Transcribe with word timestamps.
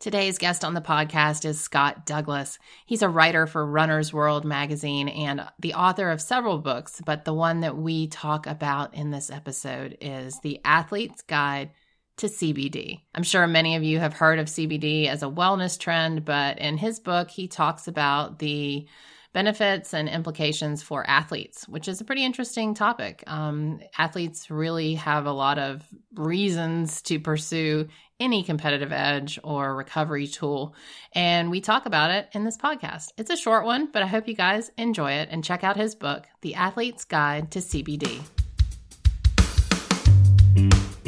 Today's 0.00 0.38
guest 0.38 0.64
on 0.64 0.72
the 0.72 0.80
podcast 0.80 1.44
is 1.44 1.60
Scott 1.60 2.06
Douglas. 2.06 2.58
He's 2.86 3.02
a 3.02 3.08
writer 3.10 3.46
for 3.46 3.66
Runner's 3.66 4.14
World 4.14 4.46
magazine 4.46 5.10
and 5.10 5.46
the 5.58 5.74
author 5.74 6.10
of 6.10 6.22
several 6.22 6.56
books, 6.56 7.02
but 7.04 7.26
the 7.26 7.34
one 7.34 7.60
that 7.60 7.76
we 7.76 8.06
talk 8.06 8.46
about 8.46 8.94
in 8.94 9.10
this 9.10 9.30
episode 9.30 9.98
is 10.00 10.40
The 10.40 10.58
Athlete's 10.64 11.20
Guide 11.20 11.72
to 12.16 12.28
CBD. 12.28 13.02
I'm 13.14 13.22
sure 13.24 13.46
many 13.46 13.76
of 13.76 13.82
you 13.82 13.98
have 13.98 14.14
heard 14.14 14.38
of 14.38 14.46
CBD 14.46 15.06
as 15.06 15.22
a 15.22 15.26
wellness 15.26 15.78
trend, 15.78 16.24
but 16.24 16.58
in 16.58 16.78
his 16.78 16.98
book, 16.98 17.28
he 17.28 17.46
talks 17.46 17.86
about 17.86 18.38
the 18.38 18.86
benefits 19.32 19.94
and 19.94 20.08
implications 20.08 20.82
for 20.82 21.08
athletes, 21.08 21.68
which 21.68 21.88
is 21.88 22.00
a 22.00 22.04
pretty 22.04 22.24
interesting 22.24 22.74
topic. 22.74 23.22
Um, 23.26 23.80
athletes 23.96 24.50
really 24.50 24.94
have 24.94 25.26
a 25.26 25.32
lot 25.32 25.58
of 25.58 25.82
reasons 26.14 27.02
to 27.02 27.20
pursue 27.20 27.88
any 28.18 28.42
competitive 28.42 28.92
edge 28.92 29.38
or 29.42 29.74
recovery 29.74 30.26
tool. 30.26 30.74
And 31.12 31.50
we 31.50 31.60
talk 31.60 31.86
about 31.86 32.10
it 32.10 32.28
in 32.32 32.44
this 32.44 32.58
podcast. 32.58 33.12
It's 33.16 33.30
a 33.30 33.36
short 33.36 33.64
one, 33.64 33.90
but 33.90 34.02
I 34.02 34.06
hope 34.06 34.28
you 34.28 34.34
guys 34.34 34.70
enjoy 34.76 35.12
it 35.12 35.28
and 35.30 35.42
check 35.42 35.64
out 35.64 35.76
his 35.76 35.94
book, 35.94 36.26
The 36.42 36.54
Athlete's 36.54 37.04
Guide 37.04 37.50
to 37.52 37.60
CBD. 37.60 38.20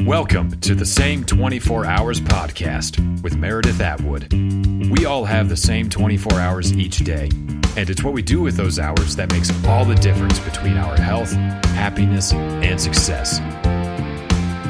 Welcome 0.06 0.58
to 0.62 0.74
the 0.74 0.86
Same 0.86 1.24
24 1.24 1.86
Hours 1.86 2.20
podcast 2.20 3.22
with 3.22 3.36
Meredith 3.36 3.80
Atwood. 3.80 4.32
We 4.32 5.04
all 5.04 5.24
have 5.24 5.48
the 5.48 5.56
same 5.56 5.88
24 5.88 6.40
hours 6.40 6.72
each 6.72 6.98
day, 6.98 7.28
and 7.76 7.88
it's 7.88 8.02
what 8.02 8.12
we 8.12 8.22
do 8.22 8.40
with 8.40 8.56
those 8.56 8.78
hours 8.78 9.16
that 9.16 9.32
makes 9.32 9.50
all 9.66 9.84
the 9.84 9.94
difference 9.94 10.38
between 10.40 10.76
our 10.76 10.96
health, 11.00 11.32
happiness, 11.32 12.32
and 12.32 12.80
success. 12.80 13.38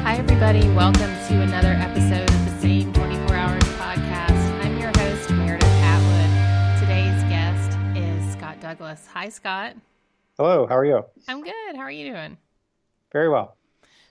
Hi, 0.03 0.15
everybody. 0.17 0.61
Welcome 0.69 1.11
to 1.27 1.41
another 1.41 1.73
episode 1.73 2.29
of 2.29 2.45
the 2.45 2.61
Same 2.61 2.93
24 2.93 3.35
Hours 3.35 3.63
podcast. 3.63 4.63
I'm 4.63 4.77
your 4.79 4.91
host, 4.97 5.29
Meredith 5.31 5.67
Atwood. 5.67 6.79
Today's 6.79 7.23
guest 7.23 7.77
is 7.97 8.33
Scott 8.33 8.59
Douglas. 8.61 9.05
Hi, 9.13 9.27
Scott. 9.29 9.75
Hello, 10.37 10.65
how 10.65 10.77
are 10.77 10.85
you? 10.85 11.03
I'm 11.27 11.43
good. 11.43 11.75
How 11.75 11.81
are 11.81 11.91
you 11.91 12.11
doing? 12.11 12.37
Very 13.11 13.27
well. 13.29 13.57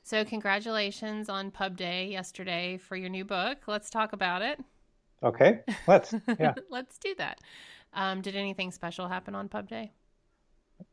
So, 0.05 0.25
congratulations 0.25 1.29
on 1.29 1.51
Pub 1.51 1.77
Day 1.77 2.09
yesterday 2.09 2.77
for 2.77 2.97
your 2.97 3.09
new 3.09 3.25
book. 3.25 3.59
Let's 3.67 3.89
talk 3.89 4.13
about 4.13 4.43
it. 4.43 4.61
Okay, 5.23 5.61
let's. 5.87 6.13
Yeah. 6.41 6.55
let's 6.71 6.99
do 6.99 7.15
that. 7.19 7.39
Um, 7.95 8.21
did 8.23 8.37
anything 8.37 8.71
special 8.73 9.09
happen 9.09 9.35
on 9.35 9.49
Pub 9.49 9.69
Day? 9.69 9.93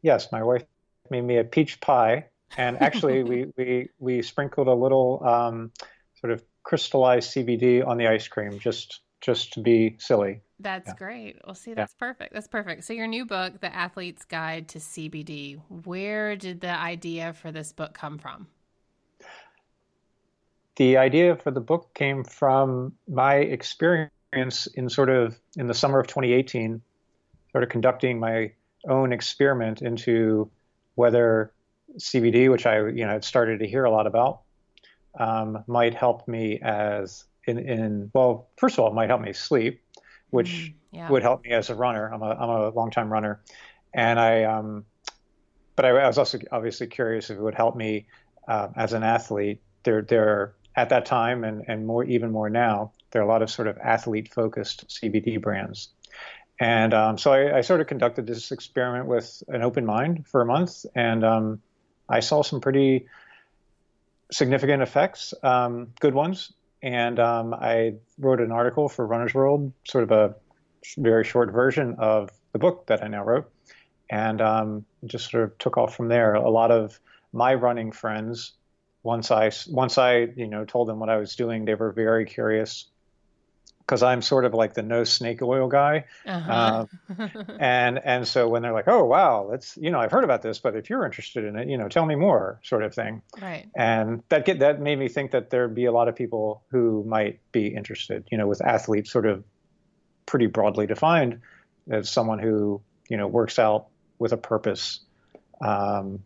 Yes, 0.01 0.31
my 0.31 0.43
wife 0.43 0.63
made 1.09 1.23
me 1.23 1.37
a 1.37 1.43
peach 1.43 1.79
pie, 1.79 2.25
and 2.57 2.81
actually, 2.81 3.23
we, 3.31 3.47
we, 3.57 3.89
we 3.99 4.21
sprinkled 4.21 4.67
a 4.67 4.73
little 4.73 5.23
um, 5.25 5.71
sort 6.19 6.33
of 6.33 6.43
crystallized 6.63 7.33
CBD 7.33 7.85
on 7.85 7.97
the 7.97 8.07
ice 8.07 8.27
cream 8.27 8.59
just 8.59 9.01
just 9.21 9.53
to 9.53 9.59
be 9.59 9.97
silly. 9.99 10.41
That's 10.61 10.87
yeah. 10.87 10.95
great. 10.95 11.37
Well, 11.45 11.55
see, 11.55 11.73
that's 11.73 11.93
yeah. 11.93 12.07
perfect. 12.07 12.33
That's 12.33 12.47
perfect. 12.47 12.85
So, 12.85 12.93
your 12.93 13.07
new 13.07 13.25
book, 13.25 13.59
The 13.59 13.73
Athlete's 13.73 14.23
Guide 14.23 14.69
to 14.69 14.79
CBD, 14.79 15.59
where 15.85 16.37
did 16.37 16.61
the 16.61 16.71
idea 16.71 17.33
for 17.33 17.51
this 17.51 17.73
book 17.73 17.93
come 17.93 18.17
from? 18.17 18.47
the 20.79 20.95
idea 20.95 21.35
for 21.35 21.51
the 21.51 21.59
book 21.59 21.93
came 21.93 22.23
from 22.23 22.93
my 23.05 23.35
experience 23.35 24.09
in 24.73 24.89
sort 24.89 25.09
of 25.09 25.37
in 25.57 25.67
the 25.67 25.73
summer 25.73 25.99
of 25.99 26.07
2018, 26.07 26.81
sort 27.51 27.63
of 27.63 27.69
conducting 27.69 28.19
my 28.19 28.51
own 28.87 29.11
experiment 29.11 29.81
into 29.81 30.49
whether 30.95 31.51
CBD, 31.97 32.51
which 32.51 32.65
I 32.65 32.79
you 32.87 33.05
know 33.05 33.09
had 33.09 33.23
started 33.23 33.59
to 33.59 33.67
hear 33.67 33.85
a 33.85 33.91
lot 33.91 34.07
about, 34.07 34.41
um, 35.19 35.63
might 35.67 35.93
help 35.93 36.27
me 36.27 36.59
as 36.61 37.25
in, 37.45 37.57
in 37.57 38.11
well, 38.13 38.47
first 38.57 38.75
of 38.75 38.79
all, 38.83 38.91
it 38.91 38.93
might 38.93 39.09
help 39.09 39.21
me 39.21 39.33
sleep, 39.33 39.81
which 40.29 40.49
mm, 40.49 40.73
yeah. 40.91 41.09
would 41.09 41.23
help 41.23 41.43
me 41.43 41.51
as 41.51 41.69
a 41.69 41.75
runner. 41.75 42.11
I'm 42.13 42.21
a 42.21 42.29
I'm 42.29 42.49
a 42.49 42.69
long 42.69 42.91
time 42.91 43.11
runner, 43.11 43.41
and 43.93 44.19
I 44.19 44.43
um, 44.43 44.85
but 45.75 45.85
I, 45.85 45.89
I, 45.89 46.07
was 46.07 46.17
also 46.17 46.39
obviously 46.51 46.87
curious 46.87 47.29
if 47.29 47.37
it 47.37 47.41
would 47.41 47.55
help 47.55 47.75
me 47.75 48.05
uh, 48.47 48.67
as 48.75 48.93
an 48.93 49.03
athlete. 49.03 49.61
There 49.83 50.01
there 50.01 50.53
at 50.75 50.89
that 50.89 51.05
time 51.05 51.43
and, 51.43 51.63
and 51.67 51.85
more 51.85 52.03
even 52.05 52.31
more 52.31 52.49
now, 52.49 52.91
there 53.11 53.21
are 53.21 53.25
a 53.25 53.27
lot 53.27 53.41
of 53.41 53.49
sort 53.49 53.67
of 53.67 53.77
athlete 53.79 54.33
focused 54.33 54.87
CBD 54.87 55.41
brands. 55.41 55.89
And 56.59 56.93
um, 56.93 57.17
so 57.17 57.31
I, 57.31 57.59
I, 57.59 57.61
sort 57.61 57.79
of 57.79 57.87
conducted 57.87 58.27
this 58.27 58.51
experiment 58.51 59.05
with 59.05 59.43
an 59.47 59.61
open 59.61 59.85
mind 59.85 60.27
for 60.27 60.41
a 60.41 60.45
month, 60.45 60.85
and 60.93 61.23
um, 61.23 61.61
I 62.09 62.19
saw 62.19 62.43
some 62.43 62.59
pretty 62.59 63.07
significant 64.29 64.83
effects, 64.83 65.33
um, 65.41 65.93
good 66.01 66.13
ones. 66.13 66.51
And 66.81 67.19
um, 67.19 67.53
I 67.53 67.95
wrote 68.17 68.41
an 68.41 68.51
article 68.51 68.89
for 68.89 69.05
Runner's 69.05 69.33
World, 69.33 69.71
sort 69.85 70.03
of 70.03 70.11
a 70.11 70.35
very 70.97 71.23
short 71.23 71.51
version 71.51 71.95
of 71.97 72.29
the 72.51 72.59
book 72.59 72.87
that 72.87 73.03
I 73.03 73.07
now 73.07 73.23
wrote, 73.23 73.49
and 74.09 74.41
um, 74.41 74.85
just 75.05 75.31
sort 75.31 75.43
of 75.43 75.57
took 75.59 75.77
off 75.77 75.95
from 75.95 76.09
there. 76.09 76.33
A 76.33 76.49
lot 76.49 76.71
of 76.71 76.99
my 77.31 77.53
running 77.53 77.91
friends 77.91 78.53
once 79.03 79.31
I 79.31 79.51
once 79.69 79.97
I 79.97 80.27
you 80.35 80.47
know 80.47 80.65
told 80.65 80.87
them 80.87 80.99
what 80.99 81.09
I 81.09 81.17
was 81.17 81.35
doing, 81.35 81.65
they 81.65 81.75
were 81.75 81.91
very 81.91 82.25
curious 82.25 82.85
because 83.89 84.03
I'm 84.03 84.21
sort 84.21 84.45
of 84.45 84.53
like 84.53 84.75
the 84.75 84.83
no 84.83 85.03
snake 85.03 85.41
oil 85.41 85.67
guy, 85.67 86.05
uh-huh. 86.23 86.85
um, 87.09 87.31
and 87.59 87.99
and 88.03 88.27
so 88.27 88.47
when 88.47 88.61
they're 88.61 88.71
like, 88.71 88.87
oh 88.87 89.03
wow, 89.03 89.47
let's 89.49 89.75
you 89.77 89.89
know 89.89 89.99
I've 89.99 90.11
heard 90.11 90.23
about 90.23 90.43
this, 90.43 90.59
but 90.59 90.75
if 90.75 90.91
you're 90.91 91.03
interested 91.03 91.43
in 91.43 91.55
it, 91.55 91.67
you 91.67 91.75
know, 91.79 91.87
tell 91.87 92.05
me 92.05 92.13
more, 92.13 92.59
sort 92.63 92.83
of 92.83 92.93
thing. 92.93 93.23
Right. 93.41 93.67
And 93.75 94.21
that 94.29 94.45
get 94.45 94.59
that 94.59 94.79
made 94.79 94.99
me 94.99 95.07
think 95.07 95.31
that 95.31 95.49
there'd 95.49 95.73
be 95.73 95.85
a 95.85 95.91
lot 95.91 96.07
of 96.07 96.15
people 96.15 96.61
who 96.69 97.03
might 97.03 97.39
be 97.51 97.69
interested, 97.69 98.25
you 98.31 98.37
know, 98.37 98.45
with 98.45 98.61
athletes 98.61 99.11
sort 99.11 99.25
of 99.25 99.43
pretty 100.27 100.45
broadly 100.45 100.85
defined 100.85 101.41
as 101.89 102.11
someone 102.11 102.37
who 102.37 102.81
you 103.09 103.17
know 103.17 103.25
works 103.25 103.57
out 103.57 103.87
with 104.19 104.33
a 104.33 104.37
purpose. 104.37 104.99
Um, 105.61 106.19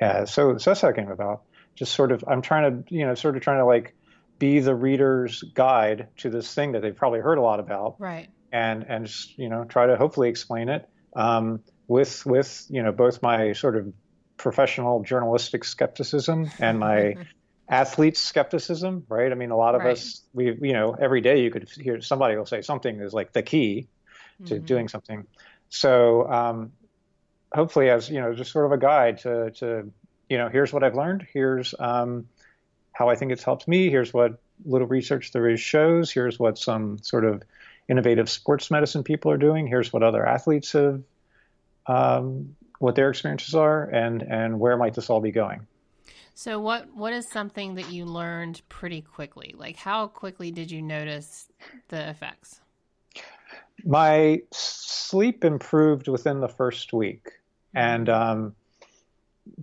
yeah, 0.00 0.24
so, 0.24 0.56
so 0.56 0.70
that's 0.70 0.80
how 0.80 0.88
it 0.88 0.96
came 0.96 1.10
about 1.10 1.42
just 1.74 1.94
sort 1.94 2.10
of 2.10 2.24
I'm 2.26 2.40
trying 2.40 2.84
to 2.84 2.94
you 2.94 3.06
know 3.06 3.14
sort 3.14 3.36
of 3.36 3.42
trying 3.42 3.58
to 3.58 3.66
like 3.66 3.94
be 4.38 4.60
the 4.60 4.74
reader's 4.74 5.42
guide 5.42 6.08
to 6.18 6.30
this 6.30 6.52
thing 6.52 6.72
that 6.72 6.82
they've 6.82 6.96
probably 6.96 7.20
heard 7.20 7.38
a 7.38 7.42
lot 7.42 7.60
about, 7.60 7.96
right? 7.98 8.28
And 8.52 8.84
and 8.88 9.06
just 9.06 9.38
you 9.38 9.48
know 9.48 9.64
try 9.64 9.86
to 9.86 9.96
hopefully 9.96 10.28
explain 10.28 10.68
it 10.68 10.88
um, 11.14 11.62
with 11.86 12.24
with 12.24 12.66
you 12.68 12.82
know 12.82 12.92
both 12.92 13.22
my 13.22 13.52
sort 13.52 13.76
of 13.76 13.92
professional 14.36 15.02
journalistic 15.02 15.64
skepticism 15.64 16.50
and 16.58 16.78
my 16.78 17.16
athlete 17.68 18.16
skepticism, 18.16 19.04
right? 19.08 19.30
I 19.30 19.34
mean, 19.34 19.50
a 19.50 19.56
lot 19.56 19.74
of 19.74 19.82
right. 19.82 19.92
us 19.92 20.22
we 20.32 20.56
you 20.60 20.72
know 20.72 20.96
every 20.98 21.20
day 21.20 21.42
you 21.42 21.50
could 21.50 21.68
hear 21.68 22.00
somebody 22.00 22.36
will 22.36 22.46
say 22.46 22.62
something 22.62 23.00
is 23.00 23.12
like 23.12 23.32
the 23.32 23.42
key 23.42 23.88
to 24.46 24.54
mm-hmm. 24.54 24.64
doing 24.64 24.88
something. 24.88 25.26
So 25.68 26.30
um, 26.30 26.72
hopefully, 27.52 27.90
as 27.90 28.08
you 28.08 28.20
know, 28.20 28.34
just 28.34 28.52
sort 28.52 28.66
of 28.66 28.72
a 28.72 28.78
guide 28.78 29.18
to 29.18 29.50
to 29.52 29.90
you 30.28 30.38
know, 30.38 30.48
here's 30.48 30.72
what 30.72 30.84
I've 30.84 30.94
learned. 30.94 31.26
Here's 31.32 31.74
um, 31.78 32.28
how 32.98 33.08
I 33.08 33.14
think 33.14 33.30
it's 33.30 33.44
helped 33.44 33.68
me. 33.68 33.90
Here's 33.90 34.12
what 34.12 34.40
little 34.64 34.88
research 34.88 35.30
there 35.30 35.48
is 35.48 35.60
shows. 35.60 36.10
Here's 36.10 36.36
what 36.36 36.58
some 36.58 36.98
sort 36.98 37.24
of 37.24 37.44
innovative 37.88 38.28
sports 38.28 38.72
medicine 38.72 39.04
people 39.04 39.30
are 39.30 39.36
doing. 39.36 39.68
Here's 39.68 39.92
what 39.92 40.02
other 40.02 40.26
athletes 40.26 40.72
have, 40.72 41.04
um, 41.86 42.56
what 42.80 42.96
their 42.96 43.08
experiences 43.08 43.54
are, 43.54 43.84
and 43.84 44.22
and 44.22 44.58
where 44.58 44.76
might 44.76 44.94
this 44.94 45.10
all 45.10 45.20
be 45.20 45.30
going. 45.30 45.64
So 46.34 46.58
what 46.58 46.92
what 46.92 47.12
is 47.12 47.30
something 47.30 47.76
that 47.76 47.92
you 47.92 48.04
learned 48.04 48.62
pretty 48.68 49.02
quickly? 49.02 49.54
Like 49.56 49.76
how 49.76 50.08
quickly 50.08 50.50
did 50.50 50.68
you 50.68 50.82
notice 50.82 51.46
the 51.90 52.10
effects? 52.10 52.60
My 53.84 54.42
sleep 54.50 55.44
improved 55.44 56.08
within 56.08 56.40
the 56.40 56.48
first 56.48 56.92
week, 56.92 57.28
and 57.72 58.08
um, 58.08 58.56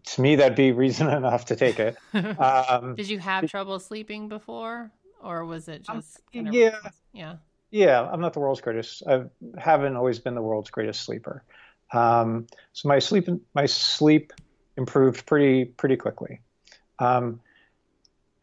to 0.03 0.21
me, 0.21 0.35
that'd 0.35 0.55
be 0.55 0.71
reason 0.71 1.07
enough 1.11 1.45
to 1.45 1.55
take 1.55 1.79
it. 1.79 1.97
Um, 2.15 2.95
Did 2.95 3.09
you 3.09 3.19
have 3.19 3.49
trouble 3.49 3.79
sleeping 3.79 4.27
before, 4.29 4.91
or 5.21 5.45
was 5.45 5.67
it 5.67 5.85
um, 5.87 5.97
just? 5.97 6.21
Um, 6.35 6.47
yeah, 6.51 6.79
yeah, 7.13 7.35
yeah. 7.71 8.01
I'm 8.01 8.19
not 8.19 8.33
the 8.33 8.39
world's 8.39 8.61
greatest. 8.61 9.03
I 9.07 9.23
haven't 9.57 9.95
always 9.95 10.19
been 10.19 10.35
the 10.35 10.41
world's 10.41 10.69
greatest 10.69 11.01
sleeper. 11.01 11.43
Um, 11.91 12.47
so 12.73 12.87
my 12.87 12.99
sleep, 12.99 13.27
my 13.53 13.65
sleep 13.65 14.33
improved 14.77 15.25
pretty 15.25 15.65
pretty 15.65 15.97
quickly. 15.97 16.41
Um, 16.99 17.41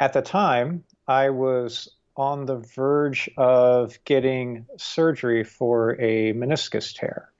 at 0.00 0.12
the 0.12 0.22
time, 0.22 0.84
I 1.06 1.30
was 1.30 1.88
on 2.16 2.44
the 2.44 2.56
verge 2.56 3.30
of 3.36 3.98
getting 4.04 4.66
surgery 4.76 5.44
for 5.44 6.00
a 6.00 6.32
meniscus 6.34 6.94
tear 6.94 7.31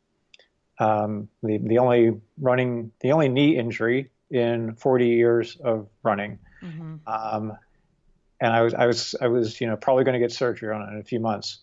um, 0.82 1.28
the 1.42 1.58
the 1.58 1.78
only 1.78 2.20
running 2.38 2.90
the 3.00 3.12
only 3.12 3.28
knee 3.28 3.56
injury 3.56 4.10
in 4.30 4.74
40 4.74 5.06
years 5.06 5.56
of 5.62 5.88
running. 6.02 6.38
Mm-hmm. 6.62 6.96
Um, 7.06 7.56
and 8.40 8.52
I 8.52 8.62
was 8.62 8.74
I 8.74 8.86
was 8.86 9.14
I 9.20 9.28
was 9.28 9.60
you 9.60 9.68
know 9.68 9.76
probably 9.76 10.04
going 10.04 10.14
to 10.14 10.18
get 10.18 10.32
surgery 10.32 10.74
on 10.74 10.82
it 10.82 10.92
in 10.92 10.98
a 10.98 11.04
few 11.04 11.20
months. 11.20 11.60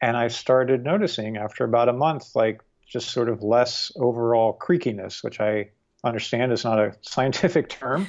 And 0.00 0.16
I 0.16 0.28
started 0.28 0.82
noticing 0.82 1.36
after 1.36 1.64
about 1.64 1.90
a 1.90 1.92
month 1.92 2.34
like 2.34 2.62
just 2.86 3.10
sort 3.10 3.28
of 3.28 3.42
less 3.42 3.92
overall 3.96 4.56
creakiness, 4.58 5.22
which 5.22 5.40
I 5.40 5.70
understand 6.02 6.52
is 6.52 6.64
not 6.64 6.78
a 6.78 6.96
scientific 7.02 7.68
term, 7.68 8.08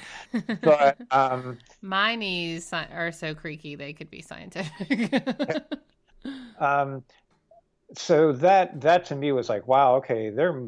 but 0.61 0.97
um, 1.11 1.57
my 1.81 2.15
knees 2.15 2.71
are 2.71 3.11
so 3.11 3.35
creaky 3.35 3.75
they 3.75 3.91
could 3.91 4.09
be 4.09 4.21
scientific. 4.21 5.61
um, 6.59 7.03
so 7.95 8.33
that 8.33 8.81
that 8.81 9.05
to 9.05 9.15
me 9.15 9.31
was 9.31 9.49
like, 9.49 9.67
wow, 9.67 9.95
okay, 9.97 10.29
there. 10.29 10.67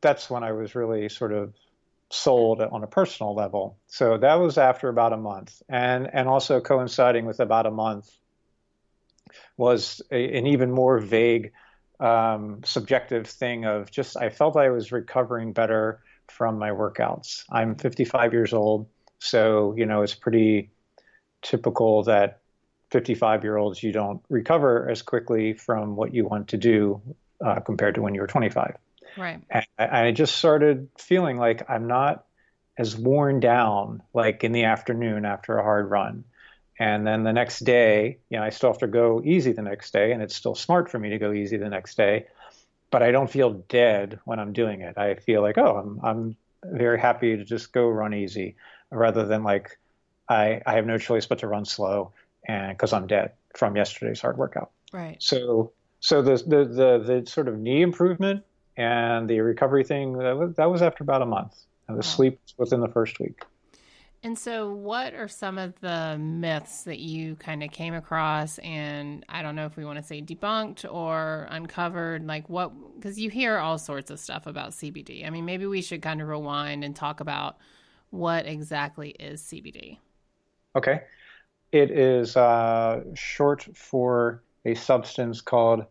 That's 0.00 0.30
when 0.30 0.42
I 0.42 0.52
was 0.52 0.74
really 0.74 1.08
sort 1.10 1.32
of 1.32 1.54
sold 2.10 2.60
on 2.60 2.82
a 2.82 2.86
personal 2.86 3.34
level. 3.34 3.78
So 3.86 4.16
that 4.18 4.34
was 4.34 4.58
after 4.58 4.88
about 4.88 5.12
a 5.12 5.16
month, 5.16 5.62
and 5.68 6.08
and 6.12 6.28
also 6.28 6.60
coinciding 6.60 7.26
with 7.26 7.40
about 7.40 7.66
a 7.66 7.70
month 7.70 8.10
was 9.56 10.00
a, 10.10 10.38
an 10.38 10.46
even 10.46 10.70
more 10.72 10.98
vague, 10.98 11.52
um, 12.00 12.60
subjective 12.64 13.26
thing 13.26 13.66
of 13.66 13.90
just 13.90 14.16
I 14.16 14.30
felt 14.30 14.56
I 14.56 14.70
was 14.70 14.90
recovering 14.90 15.52
better 15.52 16.00
from 16.28 16.58
my 16.58 16.70
workouts. 16.70 17.44
I'm 17.50 17.74
55 17.74 18.32
years 18.32 18.52
old, 18.52 18.88
so 19.18 19.74
you 19.76 19.86
know 19.86 20.02
it's 20.02 20.14
pretty 20.14 20.70
typical 21.42 22.04
that 22.04 22.39
55 22.90 23.44
year 23.44 23.56
olds 23.56 23.82
you 23.82 23.92
don't 23.92 24.22
recover 24.28 24.88
as 24.88 25.02
quickly 25.02 25.52
from 25.52 25.96
what 25.96 26.12
you 26.12 26.26
want 26.26 26.48
to 26.48 26.56
do 26.56 27.00
uh, 27.44 27.60
compared 27.60 27.94
to 27.94 28.02
when 28.02 28.14
you 28.14 28.20
were 28.20 28.26
25. 28.26 28.76
Right. 29.16 29.40
And 29.50 29.66
I 29.78 30.12
just 30.12 30.36
started 30.36 30.88
feeling 30.98 31.36
like 31.36 31.68
I'm 31.68 31.86
not 31.86 32.24
as 32.78 32.96
worn 32.96 33.40
down 33.40 34.02
like 34.14 34.44
in 34.44 34.52
the 34.52 34.64
afternoon 34.64 35.24
after 35.24 35.58
a 35.58 35.62
hard 35.62 35.90
run. 35.90 36.24
And 36.78 37.06
then 37.06 37.24
the 37.24 37.32
next 37.32 37.60
day, 37.60 38.18
you 38.30 38.38
know, 38.38 38.44
I 38.44 38.48
still 38.48 38.70
have 38.70 38.78
to 38.78 38.86
go 38.86 39.20
easy 39.22 39.52
the 39.52 39.60
next 39.60 39.92
day, 39.92 40.12
and 40.12 40.22
it's 40.22 40.34
still 40.34 40.54
smart 40.54 40.90
for 40.90 40.98
me 40.98 41.10
to 41.10 41.18
go 41.18 41.30
easy 41.30 41.58
the 41.58 41.68
next 41.68 41.96
day. 41.98 42.26
But 42.90 43.02
I 43.02 43.10
don't 43.10 43.30
feel 43.30 43.50
dead 43.68 44.18
when 44.24 44.40
I'm 44.40 44.54
doing 44.54 44.80
it. 44.80 44.96
I 44.96 45.16
feel 45.16 45.42
like, 45.42 45.58
oh, 45.58 45.76
I'm 45.76 46.00
I'm 46.02 46.36
very 46.64 46.98
happy 46.98 47.36
to 47.36 47.44
just 47.44 47.72
go 47.72 47.86
run 47.86 48.14
easy, 48.14 48.56
rather 48.90 49.26
than 49.26 49.44
like 49.44 49.78
I 50.26 50.62
I 50.64 50.76
have 50.76 50.86
no 50.86 50.96
choice 50.96 51.26
but 51.26 51.40
to 51.40 51.48
run 51.48 51.66
slow, 51.66 52.12
and 52.46 52.76
because 52.76 52.92
I'm 52.92 53.06
dead 53.06 53.32
from 53.56 53.76
yesterday's 53.76 54.20
hard 54.20 54.38
workout. 54.38 54.70
Right. 54.92 55.22
So 55.22 55.72
so 56.00 56.22
the 56.22 56.36
the 56.36 56.64
the, 56.64 57.20
the 57.22 57.30
sort 57.30 57.48
of 57.48 57.58
knee 57.58 57.82
improvement 57.82 58.44
and 58.76 59.28
the 59.28 59.40
recovery 59.40 59.84
thing 59.84 60.14
that 60.18 60.36
was, 60.36 60.54
that 60.56 60.70
was 60.70 60.82
after 60.82 61.04
about 61.04 61.22
a 61.22 61.26
month. 61.26 61.54
And 61.88 61.96
the 61.96 62.06
wow. 62.06 62.14
sleep 62.14 62.40
within 62.56 62.80
the 62.80 62.88
first 62.88 63.18
week. 63.18 63.42
And 64.22 64.38
so, 64.38 64.70
what 64.70 65.14
are 65.14 65.28
some 65.28 65.56
of 65.56 65.80
the 65.80 66.18
myths 66.18 66.84
that 66.84 66.98
you 66.98 67.36
kind 67.36 67.62
of 67.62 67.70
came 67.70 67.94
across? 67.94 68.58
And 68.58 69.24
I 69.28 69.40
don't 69.40 69.56
know 69.56 69.64
if 69.64 69.76
we 69.76 69.84
want 69.84 69.98
to 69.98 70.04
say 70.04 70.20
debunked 70.20 70.84
or 70.92 71.48
uncovered, 71.50 72.26
like 72.26 72.48
what, 72.48 72.70
because 72.96 73.18
you 73.18 73.30
hear 73.30 73.56
all 73.58 73.78
sorts 73.78 74.10
of 74.10 74.20
stuff 74.20 74.46
about 74.46 74.72
CBD. 74.72 75.26
I 75.26 75.30
mean, 75.30 75.46
maybe 75.46 75.66
we 75.66 75.80
should 75.80 76.02
kind 76.02 76.20
of 76.20 76.28
rewind 76.28 76.84
and 76.84 76.94
talk 76.94 77.20
about 77.20 77.56
what 78.10 78.46
exactly 78.46 79.10
is 79.10 79.42
CBD. 79.42 79.96
Okay. 80.76 81.00
It 81.72 81.90
is 81.90 82.36
uh, 82.36 83.02
short 83.14 83.68
for 83.76 84.42
a 84.64 84.74
substance 84.74 85.40
called 85.40 85.84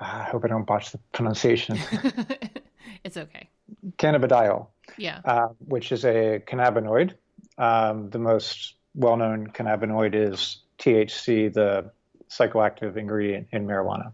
I 0.00 0.24
hope 0.24 0.44
I 0.44 0.48
don't 0.48 0.66
botch 0.66 0.92
the 0.92 0.98
pronunciation. 1.12 1.78
it's 3.04 3.16
okay. 3.16 3.48
Cannabidiol. 3.98 4.66
Yeah. 4.98 5.20
Uh, 5.24 5.48
which 5.58 5.92
is 5.92 6.04
a 6.04 6.42
cannabinoid. 6.46 7.14
Um, 7.58 8.10
the 8.10 8.18
most 8.18 8.74
well 8.94 9.16
known 9.16 9.48
cannabinoid 9.48 10.14
is 10.14 10.58
THC, 10.78 11.52
the 11.52 11.90
psychoactive 12.28 12.96
ingredient 12.96 13.48
in 13.52 13.66
marijuana. 13.66 14.12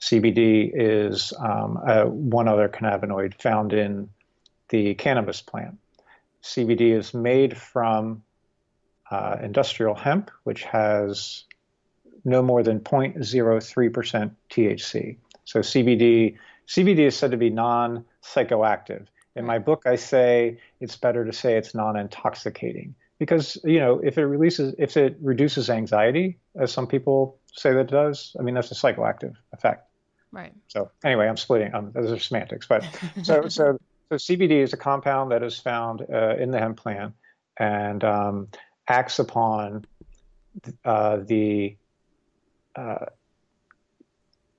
CBD 0.00 0.70
is 0.72 1.32
um, 1.38 1.76
one 2.30 2.48
other 2.48 2.68
cannabinoid 2.68 3.40
found 3.40 3.72
in 3.72 4.08
the 4.70 4.94
cannabis 4.94 5.42
plant. 5.42 5.76
CBD 6.42 6.96
is 6.96 7.12
made 7.12 7.56
from 7.56 8.22
uh, 9.10 9.36
industrial 9.42 9.94
hemp, 9.94 10.30
which 10.44 10.62
has 10.64 11.44
no 12.24 12.42
more 12.42 12.62
than 12.62 12.80
0.03% 12.80 14.30
THC. 14.50 15.16
So 15.44 15.60
CBD 15.60 16.36
CBD 16.68 17.00
is 17.00 17.16
said 17.16 17.32
to 17.32 17.36
be 17.36 17.50
non-psychoactive. 17.50 19.06
In 19.34 19.44
my 19.44 19.58
book, 19.58 19.82
I 19.86 19.96
say 19.96 20.58
it's 20.80 20.96
better 20.96 21.24
to 21.24 21.32
say 21.32 21.56
it's 21.56 21.74
non-intoxicating 21.74 22.94
because 23.18 23.58
you 23.64 23.80
know 23.80 24.00
if 24.00 24.18
it 24.18 24.24
releases 24.24 24.74
if 24.78 24.96
it 24.96 25.16
reduces 25.20 25.70
anxiety, 25.70 26.38
as 26.56 26.72
some 26.72 26.86
people 26.86 27.38
say 27.52 27.72
that 27.72 27.80
it 27.80 27.90
does, 27.90 28.36
I 28.38 28.42
mean 28.42 28.54
that's 28.54 28.70
a 28.70 28.74
psychoactive 28.74 29.34
effect. 29.52 29.88
Right. 30.32 30.52
So 30.68 30.90
anyway, 31.04 31.26
I'm 31.26 31.36
splitting. 31.36 31.74
Um, 31.74 31.90
those 31.92 32.12
are 32.12 32.18
semantics, 32.18 32.66
but 32.66 32.84
so 33.22 33.48
so 33.48 33.78
so 34.08 34.16
CBD 34.16 34.62
is 34.62 34.72
a 34.72 34.76
compound 34.76 35.32
that 35.32 35.42
is 35.42 35.58
found 35.58 36.06
uh, 36.12 36.36
in 36.36 36.50
the 36.50 36.58
hemp 36.58 36.76
plant 36.76 37.14
and 37.56 38.02
um, 38.04 38.48
acts 38.90 39.20
upon 39.20 39.86
uh, 40.84 41.18
the 41.18 41.76
uh, 42.74 43.06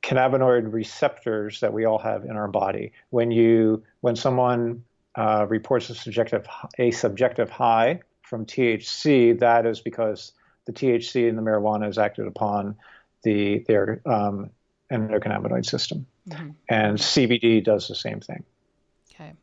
cannabinoid 0.01 0.72
receptors 0.72 1.60
that 1.60 1.74
we 1.74 1.86
all 1.86 2.00
have 2.00 2.24
in 2.24 2.31
our 2.31 2.48
body. 2.48 2.94
When 3.10 3.30
you 3.30 3.83
when 4.00 4.16
someone 4.16 4.83
uh, 5.16 5.45
reports 5.50 5.89
a 5.89 5.95
subjective 5.95 6.48
a 6.80 6.92
subjective 6.92 7.50
high 7.50 8.01
from 8.22 8.45
THC, 8.45 9.38
that 9.39 9.66
is 9.66 9.81
because 9.81 10.31
the 10.66 10.72
THC 10.72 11.27
in 11.27 11.36
the 11.36 11.42
marijuana 11.42 11.89
is 11.89 11.98
acted 11.98 12.27
upon 12.27 12.75
the 13.24 13.60
their 13.68 14.01
um, 14.06 14.50
endocannabinoid 14.92 15.66
system, 15.66 16.06
mm-hmm. 16.30 16.51
and 16.69 16.98
CBD 16.98 17.63
does 17.63 17.88
the 17.88 17.95
same 17.95 18.22
thing. 18.22 18.44
Okay. 19.13 19.34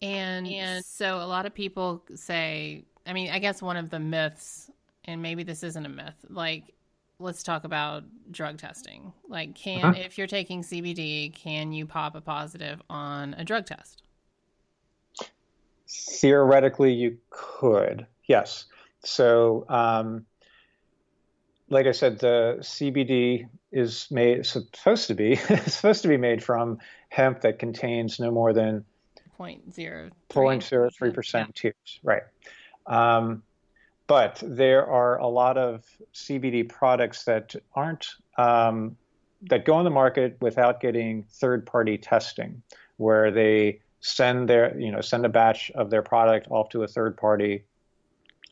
And, 0.00 0.48
and 0.48 0.84
so 0.84 1.18
a 1.18 1.26
lot 1.26 1.46
of 1.46 1.54
people 1.54 2.02
say, 2.16 2.84
I 3.06 3.12
mean, 3.12 3.30
I 3.30 3.38
guess 3.38 3.60
one 3.60 3.76
of 3.76 3.90
the 3.90 3.98
myths, 3.98 4.70
and 5.04 5.22
maybe 5.22 5.42
this 5.42 5.62
isn't 5.62 5.84
a 5.84 5.88
myth, 5.88 6.24
like 6.28 6.74
let's 7.18 7.42
talk 7.42 7.64
about 7.64 8.04
drug 8.30 8.58
testing. 8.58 9.12
Like, 9.28 9.54
can 9.54 9.84
uh-huh. 9.84 10.00
if 10.00 10.18
you're 10.18 10.26
taking 10.26 10.62
CBD, 10.62 11.34
can 11.34 11.72
you 11.72 11.86
pop 11.86 12.14
a 12.14 12.20
positive 12.20 12.82
on 12.90 13.34
a 13.34 13.44
drug 13.44 13.66
test? 13.66 14.02
Theoretically, 15.88 16.92
you 16.92 17.18
could. 17.30 18.06
Yes. 18.26 18.66
So, 19.04 19.66
um, 19.68 20.26
like 21.68 21.86
I 21.86 21.92
said, 21.92 22.18
the 22.18 22.56
CBD 22.60 23.48
is 23.70 24.06
made 24.10 24.44
supposed 24.44 25.06
to 25.08 25.14
be 25.14 25.36
supposed 25.66 26.02
to 26.02 26.08
be 26.08 26.16
made 26.16 26.42
from 26.42 26.78
hemp 27.08 27.40
that 27.42 27.58
contains 27.58 28.20
no 28.20 28.30
more 28.30 28.52
than 28.52 28.84
0.03 29.38 31.14
percent 31.14 31.60
yeah. 31.64 31.70
Right. 32.02 32.22
Um, 32.86 33.42
but 34.06 34.42
there 34.44 34.86
are 34.86 35.18
a 35.18 35.26
lot 35.26 35.56
of 35.56 35.84
CBD 36.14 36.68
products 36.68 37.24
that 37.24 37.54
aren't 37.74 38.08
um, 38.36 38.96
that 39.44 39.64
go 39.64 39.74
on 39.74 39.84
the 39.84 39.90
market 39.90 40.36
without 40.40 40.80
getting 40.80 41.24
third-party 41.24 41.98
testing, 41.98 42.62
where 42.96 43.30
they 43.30 43.80
send 44.00 44.48
their 44.48 44.78
you 44.78 44.90
know 44.90 45.00
send 45.00 45.24
a 45.24 45.28
batch 45.28 45.70
of 45.74 45.90
their 45.90 46.02
product 46.02 46.48
off 46.50 46.68
to 46.70 46.82
a 46.82 46.88
third 46.88 47.16
party 47.16 47.64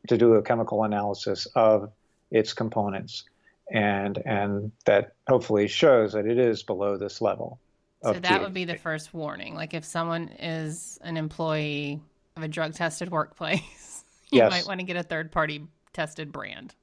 to 0.08 0.16
do 0.16 0.34
a 0.34 0.42
chemical 0.42 0.84
analysis 0.84 1.46
of 1.54 1.92
its 2.30 2.52
components, 2.52 3.24
and 3.70 4.16
and 4.24 4.72
that 4.86 5.12
hopefully 5.28 5.68
shows 5.68 6.12
that 6.12 6.26
it 6.26 6.38
is 6.38 6.62
below 6.62 6.96
this 6.96 7.20
level. 7.20 7.58
So 8.02 8.14
that 8.14 8.40
would 8.40 8.54
be 8.54 8.64
the 8.64 8.78
first 8.78 9.12
warning. 9.12 9.54
Like 9.54 9.74
if 9.74 9.84
someone 9.84 10.28
is 10.38 10.98
an 11.02 11.18
employee 11.18 12.00
of 12.34 12.42
a 12.42 12.48
drug 12.48 12.72
tested 12.72 13.10
workplace 13.10 13.89
you 14.32 14.38
yes. 14.38 14.50
might 14.50 14.66
want 14.66 14.80
to 14.80 14.86
get 14.86 14.96
a 14.96 15.02
third 15.02 15.32
party 15.32 15.66
tested 15.92 16.32
brand. 16.32 16.74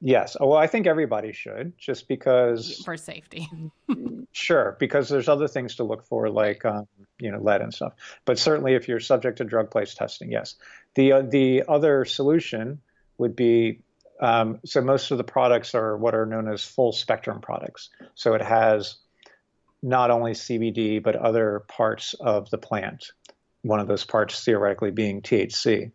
Yes. 0.00 0.36
Well, 0.38 0.56
I 0.56 0.68
think 0.68 0.86
everybody 0.86 1.32
should, 1.32 1.76
just 1.76 2.06
because 2.06 2.82
for 2.84 2.96
safety. 2.96 3.48
sure, 4.32 4.76
because 4.78 5.08
there's 5.08 5.28
other 5.28 5.48
things 5.48 5.76
to 5.76 5.84
look 5.84 6.04
for, 6.06 6.30
like 6.30 6.64
um, 6.64 6.86
you 7.18 7.32
know 7.32 7.40
lead 7.40 7.62
and 7.62 7.74
stuff. 7.74 7.94
But 8.24 8.38
certainly, 8.38 8.74
if 8.74 8.86
you're 8.86 9.00
subject 9.00 9.38
to 9.38 9.44
drug 9.44 9.70
place 9.70 9.94
testing, 9.94 10.30
yes. 10.30 10.54
The 10.94 11.12
uh, 11.12 11.22
the 11.22 11.64
other 11.66 12.04
solution 12.04 12.80
would 13.18 13.34
be 13.34 13.80
um, 14.20 14.60
so 14.64 14.80
most 14.80 15.10
of 15.10 15.18
the 15.18 15.24
products 15.24 15.74
are 15.74 15.96
what 15.96 16.14
are 16.14 16.26
known 16.26 16.48
as 16.48 16.64
full 16.64 16.92
spectrum 16.92 17.40
products. 17.40 17.90
So 18.14 18.34
it 18.34 18.42
has 18.42 18.98
not 19.82 20.10
only 20.10 20.32
CBD 20.32 21.02
but 21.02 21.16
other 21.16 21.64
parts 21.68 22.14
of 22.14 22.50
the 22.50 22.58
plant. 22.58 23.12
One 23.62 23.80
of 23.80 23.88
those 23.88 24.04
parts 24.04 24.44
theoretically 24.44 24.92
being 24.92 25.22
THC 25.22 25.90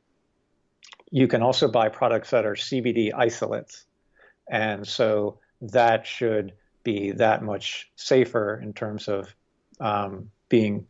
you 1.13 1.27
can 1.27 1.43
also 1.43 1.67
buy 1.67 1.89
products 1.89 2.31
that 2.31 2.43
are 2.43 2.55
CBD 2.55 3.11
isolates. 3.15 3.85
And 4.49 4.85
so 4.87 5.37
that 5.61 6.07
should 6.07 6.53
be 6.83 7.11
that 7.11 7.43
much 7.43 7.91
safer 7.95 8.59
in 8.59 8.73
terms 8.73 9.07
of 9.07 9.33
um, 9.79 10.31
being 10.49 10.87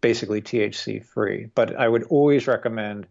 basically 0.00 0.40
THC 0.40 1.04
free. 1.04 1.48
But 1.52 1.74
I 1.74 1.88
would 1.88 2.04
always 2.04 2.46
recommend 2.46 3.08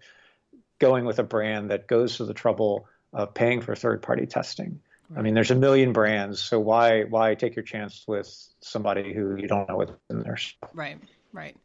going 0.79 1.03
with 1.03 1.19
a 1.19 1.23
brand 1.23 1.71
that 1.71 1.87
goes 1.87 2.17
to 2.17 2.25
the 2.25 2.33
trouble 2.33 2.87
of 3.11 3.33
paying 3.33 3.59
for 3.59 3.75
third 3.75 4.01
party 4.01 4.25
testing. 4.25 4.79
I 5.13 5.21
mean, 5.21 5.33
there's 5.33 5.51
a 5.51 5.55
million 5.55 5.91
brands, 5.91 6.39
so 6.39 6.57
why 6.57 7.03
why 7.03 7.35
take 7.35 7.57
your 7.57 7.65
chance 7.65 8.05
with 8.07 8.33
somebody 8.61 9.13
who 9.13 9.35
you 9.35 9.45
don't 9.45 9.67
know 9.67 9.75
what's 9.75 9.91
in 10.09 10.21
there? 10.21 10.37
Right, 10.73 10.97
right. 11.33 11.57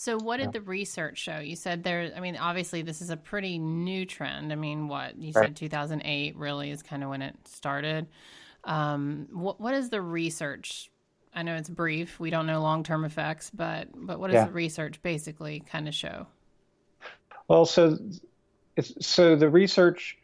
So, 0.00 0.16
what 0.16 0.36
did 0.36 0.52
the 0.52 0.60
research 0.60 1.18
show? 1.18 1.40
You 1.40 1.56
said 1.56 1.82
there, 1.82 2.12
I 2.16 2.20
mean, 2.20 2.36
obviously, 2.36 2.82
this 2.82 3.02
is 3.02 3.10
a 3.10 3.16
pretty 3.16 3.58
new 3.58 4.06
trend. 4.06 4.52
I 4.52 4.54
mean, 4.54 4.86
what 4.86 5.18
you 5.18 5.32
said 5.32 5.56
2008 5.56 6.36
really 6.36 6.70
is 6.70 6.84
kind 6.84 7.02
of 7.02 7.10
when 7.10 7.20
it 7.20 7.34
started. 7.48 8.06
Um, 8.62 9.26
what, 9.32 9.60
what 9.60 9.74
is 9.74 9.90
the 9.90 10.00
research? 10.00 10.92
I 11.34 11.42
know 11.42 11.56
it's 11.56 11.68
brief. 11.68 12.20
We 12.20 12.30
don't 12.30 12.46
know 12.46 12.62
long 12.62 12.84
term 12.84 13.04
effects, 13.04 13.50
but 13.50 13.88
but 13.92 14.20
what 14.20 14.28
does 14.28 14.36
yeah. 14.36 14.44
the 14.44 14.52
research 14.52 15.02
basically 15.02 15.64
kind 15.68 15.88
of 15.88 15.94
show? 15.96 16.28
Well, 17.48 17.66
so 17.66 17.98
so 19.00 19.34
the 19.34 19.48
research 19.48 20.16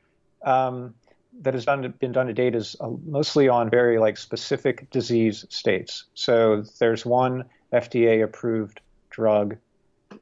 um, 0.44 0.94
that 1.40 1.54
has 1.54 1.64
done, 1.64 1.92
been 1.98 2.12
done 2.12 2.28
to 2.28 2.32
date 2.32 2.54
is 2.54 2.76
uh, 2.78 2.90
mostly 3.04 3.48
on 3.48 3.70
very 3.70 3.98
like 3.98 4.18
specific 4.18 4.88
disease 4.90 5.44
states. 5.48 6.04
So 6.14 6.62
there's 6.78 7.04
one 7.04 7.46
FDA 7.72 8.22
approved 8.22 8.80
drug 9.10 9.56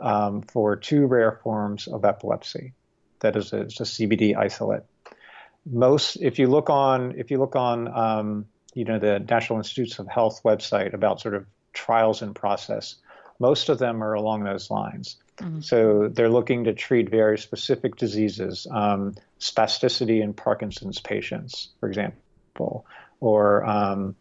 um, 0.00 0.42
for 0.42 0.76
two 0.76 1.06
rare 1.06 1.40
forms 1.42 1.87
of 1.87 2.04
epilepsy. 2.04 2.72
That 3.20 3.37
is 3.37 3.52
a, 3.52 3.62
it's 3.62 3.80
a 3.80 3.84
CBD 3.84 4.37
isolate. 4.37 4.82
Most, 5.64 6.16
if 6.16 6.38
you 6.38 6.49
look 6.49 6.70
on, 6.70 7.14
if 7.16 7.30
you 7.30 7.38
look 7.38 7.54
on, 7.54 7.88
um, 7.88 8.46
you 8.75 8.84
know, 8.84 8.99
the 8.99 9.20
National 9.20 9.58
Institutes 9.58 9.99
of 9.99 10.08
Health 10.08 10.42
website 10.44 10.92
about 10.92 11.20
sort 11.20 11.34
of 11.34 11.46
trials 11.72 12.22
in 12.22 12.34
process, 12.34 12.96
most 13.38 13.68
of 13.68 13.78
them 13.78 14.02
are 14.02 14.14
along 14.14 14.44
those 14.44 14.70
lines. 14.70 15.16
Mm-hmm. 15.38 15.61
So 15.61 16.08
they're 16.08 16.28
looking 16.28 16.64
to 16.64 16.75
treat 16.75 17.11
very 17.11 17.38
specific 17.38 17.96
diseases, 17.96 18.66
um, 18.70 19.14
spasticity 19.40 20.22
in 20.22 20.34
Parkinson's 20.34 21.00
patients, 21.00 21.70
for 21.80 21.88
example, 21.88 22.87
or 23.20 23.64
um, 23.64 24.16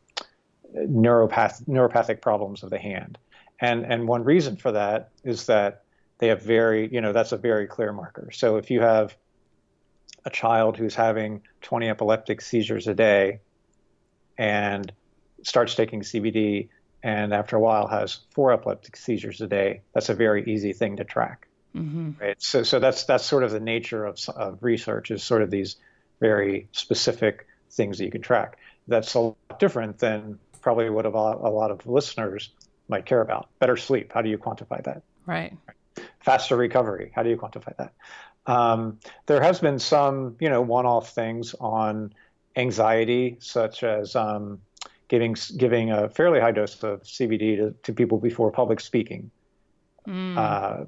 neuropath- 0.76 1.68
neuropathic 1.68 2.22
problems 2.22 2.64
of 2.64 2.70
the 2.70 2.80
hand. 2.80 3.18
And 3.62 3.86
and 3.86 4.08
one 4.08 4.24
reason 4.24 4.58
for 4.58 4.72
that 4.72 5.12
is 5.24 5.46
that 5.46 5.84
they 6.18 6.28
have 6.28 6.42
very, 6.42 6.92
you 6.92 7.00
know, 7.00 7.14
that's 7.14 7.32
a 7.32 7.38
very 7.38 7.68
clear 7.68 7.94
marker. 7.94 8.32
So 8.32 8.58
if 8.58 8.72
you 8.72 8.82
have 8.82 9.16
a 10.26 10.30
child 10.30 10.78
who's 10.78 10.96
having 10.96 11.42
20 11.62 11.90
epileptic 11.90 12.42
seizures 12.42 12.88
a 12.88 12.94
day 12.94 13.40
and 14.38 14.92
starts 15.44 15.76
taking 15.76 16.02
CBD 16.02 16.70
and 17.04 17.34
after 17.34 17.56
a 17.56 17.60
while 17.60 17.88
has 17.88 18.20
four 18.32 18.52
epileptic 18.54 18.96
seizures 18.96 19.42
a 19.42 19.48
day, 19.48 19.82
that's 19.94 20.10
a 20.10 20.14
very 20.14 20.44
easy 20.46 20.74
thing 20.74 20.98
to 20.98 21.04
track. 21.04 21.48
Mm-hmm. 21.76 22.12
Right. 22.20 22.42
So, 22.42 22.64
so 22.64 22.80
that's 22.80 23.06
that's 23.06 23.26
sort 23.26 23.44
of 23.44 23.52
the 23.52 23.60
nature 23.60 24.06
of, 24.06 24.20
of 24.36 24.62
research 24.62 25.10
is 25.10 25.24
sort 25.24 25.42
of 25.42 25.50
these 25.50 25.78
very 26.20 26.68
specific 26.74 27.48
things 27.72 27.98
that 27.98 28.06
you 28.06 28.12
can 28.12 28.22
track. 28.22 28.58
That's 28.88 29.14
a 29.16 29.20
lot 29.20 29.60
different 29.60 30.00
than 30.00 30.38
probably 30.62 30.90
what 30.90 31.06
a 31.06 31.10
lot, 31.10 31.38
a 31.42 31.50
lot 31.50 31.72
of 31.72 31.88
listeners 31.88 32.50
might 32.92 33.06
care 33.06 33.22
about. 33.22 33.50
Better 33.60 33.78
sleep. 33.78 34.12
How 34.14 34.22
do 34.22 34.30
you 34.30 34.38
quantify 34.38 34.84
that? 34.84 35.02
Right. 35.26 35.58
Faster 36.20 36.56
recovery. 36.56 37.12
How 37.16 37.24
do 37.24 37.30
you 37.30 37.38
quantify 37.38 37.76
that? 37.78 37.94
Um, 38.46 39.00
there 39.26 39.42
has 39.42 39.60
been 39.60 39.80
some, 39.80 40.36
you 40.40 40.50
know, 40.50 40.62
one-off 40.62 41.14
things 41.16 41.56
on 41.60 42.14
anxiety, 42.56 43.38
such 43.40 43.84
as 43.84 44.16
um, 44.16 44.60
giving 45.08 45.36
giving 45.58 45.92
a 45.92 46.10
fairly 46.10 46.40
high 46.40 46.52
dose 46.52 46.82
of 46.84 47.04
CBD 47.04 47.58
to, 47.58 47.74
to 47.84 47.94
people 47.94 48.18
before 48.18 48.52
public 48.52 48.80
speaking. 48.80 49.32
Mm. 50.08 50.38
Uh, 50.38 50.86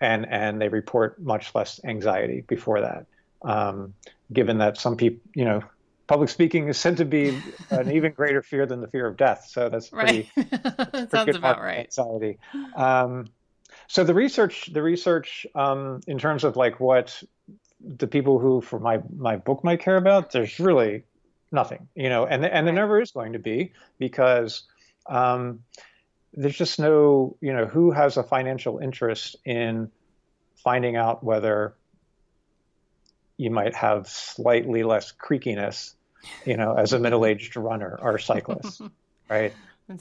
and 0.00 0.26
and 0.28 0.60
they 0.60 0.68
report 0.68 1.20
much 1.20 1.54
less 1.54 1.80
anxiety 1.84 2.42
before 2.46 2.80
that. 2.80 3.06
Um, 3.42 3.94
given 4.32 4.58
that 4.58 4.76
some 4.76 4.96
people, 4.96 5.20
you 5.34 5.44
know, 5.44 5.62
public 6.12 6.28
speaking 6.28 6.68
is 6.68 6.76
said 6.76 6.98
to 6.98 7.06
be 7.06 7.40
an 7.70 7.90
even 7.96 8.12
greater 8.12 8.42
fear 8.42 8.66
than 8.66 8.82
the 8.82 8.86
fear 8.86 9.06
of 9.06 9.16
death. 9.16 9.46
So 9.48 9.70
that's 9.70 9.88
pretty, 9.88 10.30
right. 10.36 11.10
sounds 11.10 11.34
about 11.34 11.58
right. 11.58 11.86
Anxiety. 11.86 12.38
Um, 12.76 13.28
so 13.86 14.04
the 14.04 14.12
research, 14.12 14.70
the 14.70 14.82
research 14.82 15.46
um, 15.54 16.02
in 16.06 16.18
terms 16.18 16.44
of 16.44 16.54
like 16.54 16.80
what 16.80 17.22
the 17.80 18.06
people 18.06 18.38
who 18.38 18.60
for 18.60 18.78
my 18.78 19.00
my 19.16 19.36
book 19.36 19.64
might 19.64 19.80
care 19.80 19.96
about, 19.96 20.32
there's 20.32 20.60
really 20.60 21.04
nothing, 21.50 21.88
you 21.94 22.10
know, 22.10 22.26
and 22.26 22.44
and 22.44 22.66
there 22.66 22.74
never 22.74 23.00
is 23.00 23.12
going 23.12 23.32
to 23.32 23.38
be 23.38 23.72
because 23.98 24.64
um, 25.06 25.60
there's 26.34 26.58
just 26.58 26.78
no, 26.78 27.38
you 27.40 27.54
know, 27.54 27.64
who 27.64 27.90
has 27.90 28.18
a 28.18 28.22
financial 28.22 28.80
interest 28.80 29.36
in 29.46 29.90
finding 30.56 30.94
out 30.94 31.24
whether 31.24 31.72
you 33.38 33.50
might 33.50 33.74
have 33.74 34.08
slightly 34.08 34.82
less 34.82 35.10
creakiness, 35.10 35.94
you 36.44 36.56
know, 36.56 36.74
as 36.74 36.92
a 36.92 36.98
middle-aged 36.98 37.56
runner 37.56 37.98
or 38.00 38.18
cyclist, 38.18 38.82
right? 39.30 39.52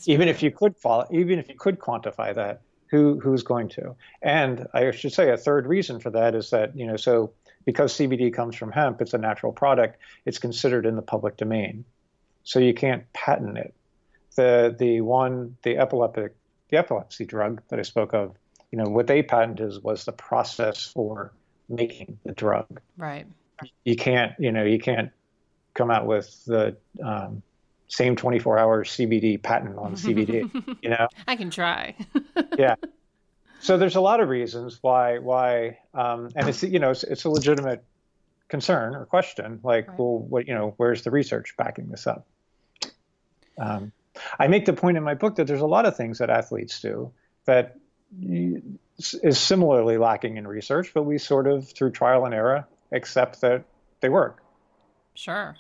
Even 0.06 0.28
if 0.28 0.44
you 0.44 0.52
could 0.52 0.78
follow, 0.78 1.08
even 1.12 1.40
if 1.40 1.50
you 1.50 1.56
could 1.56 1.80
quantify 1.80 2.34
that, 2.36 2.62
who 2.90 3.20
who's 3.20 3.44
going 3.44 3.70
to? 3.70 3.96
And 4.22 4.68
I 4.74 4.92
should 4.92 5.14
say 5.14 5.32
a 5.32 5.38
third 5.38 5.66
reason 5.66 6.00
for 6.00 6.10
that 6.12 6.36
is 6.36 6.50
that 6.52 6.78
you 6.78 6.86
know, 6.86 6.98
so 6.98 7.34
because 7.66 7.94
CBD 7.94 8.34
comes 8.34 8.56
from 8.56 8.72
hemp, 8.72 9.02
it's 9.02 9.14
a 9.14 9.18
natural 9.18 9.52
product. 9.52 9.98
It's 10.26 10.40
considered 10.40 10.86
in 10.86 10.96
the 10.96 11.02
public 11.02 11.38
domain, 11.38 11.86
so 12.44 12.60
you 12.60 12.74
can't 12.74 13.12
patent 13.14 13.58
it. 13.58 13.74
The 14.36 14.76
the 14.78 15.02
one 15.02 15.58
the 15.64 15.78
epileptic 15.78 16.36
the 16.70 16.78
epilepsy 16.78 17.26
drug 17.26 17.62
that 17.70 17.80
I 17.80 17.84
spoke 17.84 18.14
of, 18.14 18.36
you 18.72 18.78
know, 18.78 18.90
what 18.90 19.08
they 19.08 19.22
patented 19.22 19.84
was 19.84 20.06
the 20.06 20.14
process 20.14 20.86
for 20.86 21.34
making 21.70 22.18
the 22.24 22.32
drug. 22.32 22.82
Right. 22.98 23.28
You 23.86 23.96
can't, 23.96 24.34
you 24.40 24.52
know, 24.52 24.64
you 24.64 24.80
can't 24.80 25.12
come 25.74 25.92
out 25.92 26.06
with 26.06 26.44
the 26.46 26.76
um, 27.04 27.42
same 27.88 28.16
24 28.16 28.58
hour 28.58 28.84
CBD 28.84 29.42
patent 29.42 29.78
on 29.78 29.96
CBD. 29.96 30.78
you 30.82 30.90
know, 30.90 31.08
I 31.28 31.36
can 31.36 31.50
try. 31.50 31.96
yeah. 32.58 32.76
So 33.60 33.78
there's 33.78 33.96
a 33.96 34.02
lot 34.02 34.20
of 34.20 34.30
reasons 34.30 34.80
why 34.82 35.20
why 35.20 35.80
um, 35.94 36.30
and 36.36 36.50
it's 36.50 36.64
you 36.64 36.80
know 36.80 36.92
it's, 36.92 37.04
it's, 37.04 37.26
a 37.26 37.30
legitimate 37.30 37.84
concern 38.48 38.96
or 38.96 39.06
question 39.06 39.60
like 39.64 39.88
right. 39.88 40.00
well 40.00 40.18
what 40.18 40.48
you 40.48 40.54
know 40.56 40.74
where's 40.78 41.04
the 41.04 41.12
research 41.12 41.56
backing 41.58 41.90
this 41.90 42.08
up? 42.08 42.26
Um, 43.60 43.92
I 44.40 44.48
make 44.48 44.66
the 44.66 44.74
point 44.74 44.98
in 44.98 45.04
my 45.04 45.14
book 45.14 45.36
that 45.36 45.48
there's 45.48 45.62
a 45.62 45.68
lot 45.68 45.86
of 45.86 45.96
things 45.96 46.18
that 46.18 46.30
athletes 46.30 46.82
do 46.82 47.12
that 47.46 47.78
is 48.20 49.38
similarly 49.38 49.98
lacking 49.98 50.38
in 50.38 50.48
research, 50.48 50.92
but 50.94 51.04
we 51.04 51.18
sort 51.18 51.48
of, 51.48 51.70
through 51.70 51.92
trial 51.92 52.26
and 52.26 52.34
error, 52.34 52.68
accept 52.92 53.42
that 53.42 53.64
they 54.02 54.10
work. 54.10 54.41
Sure. 55.16 55.56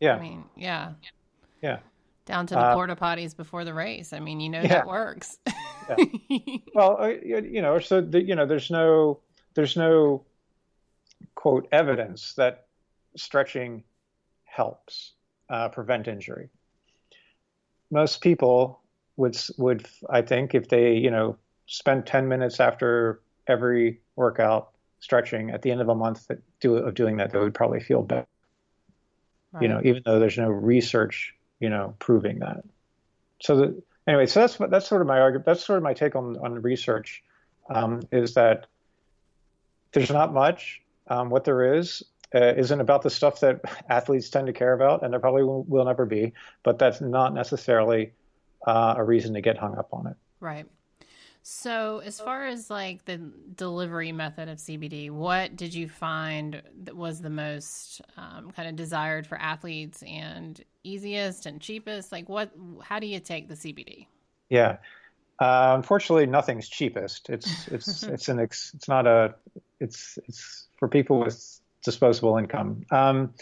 Yeah. 0.00 0.16
I 0.16 0.20
mean, 0.20 0.44
yeah. 0.56 0.92
Yeah. 1.62 1.78
Down 2.26 2.46
to 2.48 2.54
the 2.54 2.60
uh, 2.60 2.74
porta 2.74 2.94
potties 2.94 3.36
before 3.36 3.64
the 3.64 3.74
race. 3.74 4.12
I 4.12 4.20
mean, 4.20 4.40
you 4.40 4.50
know 4.50 4.60
yeah. 4.60 4.68
that 4.68 4.86
works. 4.86 5.38
yeah. 5.46 5.96
Well, 6.74 6.98
uh, 7.00 7.08
you 7.08 7.62
know, 7.62 7.78
so 7.78 8.00
the, 8.00 8.22
you 8.22 8.34
know, 8.34 8.44
there's 8.46 8.70
no, 8.70 9.20
there's 9.54 9.76
no 9.76 10.24
quote 11.34 11.66
evidence 11.72 12.34
that 12.34 12.66
stretching 13.16 13.82
helps 14.44 15.12
uh, 15.50 15.68
prevent 15.68 16.08
injury. 16.08 16.48
Most 17.90 18.20
people 18.20 18.80
would 19.16 19.36
would 19.56 19.86
I 20.08 20.22
think 20.22 20.54
if 20.54 20.68
they 20.68 20.94
you 20.94 21.10
know 21.10 21.36
spend 21.66 22.06
10 22.06 22.28
minutes 22.28 22.60
after 22.60 23.20
every 23.46 24.00
workout 24.16 24.70
stretching 25.00 25.50
at 25.50 25.62
the 25.62 25.70
end 25.70 25.80
of 25.80 25.88
a 25.88 25.94
month 25.94 26.30
do, 26.60 26.76
of 26.76 26.94
doing 26.94 27.18
that, 27.18 27.30
they 27.30 27.38
would 27.38 27.54
probably 27.54 27.80
feel 27.80 28.02
better. 28.02 28.26
Right. 29.52 29.62
You 29.62 29.68
know, 29.68 29.80
even 29.84 30.02
though 30.04 30.18
there's 30.18 30.38
no 30.38 30.48
research, 30.48 31.34
you 31.60 31.70
know, 31.70 31.94
proving 31.98 32.40
that. 32.40 32.64
So 33.40 33.56
the, 33.56 33.82
anyway, 34.06 34.26
so 34.26 34.40
that's 34.40 34.56
that's 34.70 34.86
sort 34.86 35.00
of 35.00 35.06
my 35.06 35.20
argument. 35.20 35.46
That's 35.46 35.64
sort 35.64 35.78
of 35.78 35.82
my 35.82 35.94
take 35.94 36.16
on 36.16 36.36
on 36.38 36.60
research, 36.60 37.22
um, 37.70 38.02
is 38.12 38.34
that 38.34 38.66
there's 39.92 40.10
not 40.10 40.32
much. 40.32 40.82
Um, 41.10 41.30
what 41.30 41.44
there 41.44 41.74
is 41.76 42.02
uh, 42.34 42.54
isn't 42.56 42.80
about 42.80 43.02
the 43.02 43.10
stuff 43.10 43.40
that 43.40 43.60
athletes 43.88 44.28
tend 44.28 44.46
to 44.46 44.52
care 44.52 44.72
about, 44.72 45.02
and 45.02 45.12
there 45.12 45.20
probably 45.20 45.44
will, 45.44 45.64
will 45.64 45.84
never 45.84 46.04
be. 46.04 46.32
But 46.62 46.78
that's 46.78 47.00
not 47.00 47.34
necessarily 47.34 48.12
uh, 48.66 48.94
a 48.96 49.04
reason 49.04 49.34
to 49.34 49.40
get 49.40 49.56
hung 49.56 49.78
up 49.78 49.88
on 49.92 50.08
it. 50.08 50.16
Right. 50.40 50.66
So, 51.50 52.02
as 52.04 52.20
far 52.20 52.46
as 52.46 52.68
like 52.68 53.06
the 53.06 53.16
delivery 53.56 54.12
method 54.12 54.50
of 54.50 54.58
CBD, 54.58 55.10
what 55.10 55.56
did 55.56 55.72
you 55.72 55.88
find 55.88 56.60
that 56.82 56.94
was 56.94 57.22
the 57.22 57.30
most 57.30 58.02
um, 58.18 58.50
kind 58.50 58.68
of 58.68 58.76
desired 58.76 59.26
for 59.26 59.38
athletes 59.38 60.02
and 60.06 60.62
easiest 60.84 61.46
and 61.46 61.58
cheapest? 61.58 62.12
Like, 62.12 62.28
what? 62.28 62.50
How 62.82 62.98
do 62.98 63.06
you 63.06 63.18
take 63.18 63.48
the 63.48 63.54
CBD? 63.54 64.08
Yeah, 64.50 64.76
uh, 65.38 65.72
unfortunately, 65.74 66.26
nothing's 66.26 66.68
cheapest. 66.68 67.30
It's 67.30 67.66
it's 67.68 68.02
it's 68.14 68.28
an 68.28 68.40
ex, 68.40 68.74
it's 68.74 68.86
not 68.86 69.06
a 69.06 69.34
it's 69.80 70.18
it's 70.28 70.66
for 70.76 70.86
people 70.86 71.18
with 71.18 71.60
disposable 71.82 72.36
income. 72.36 72.84
Um, 72.90 73.32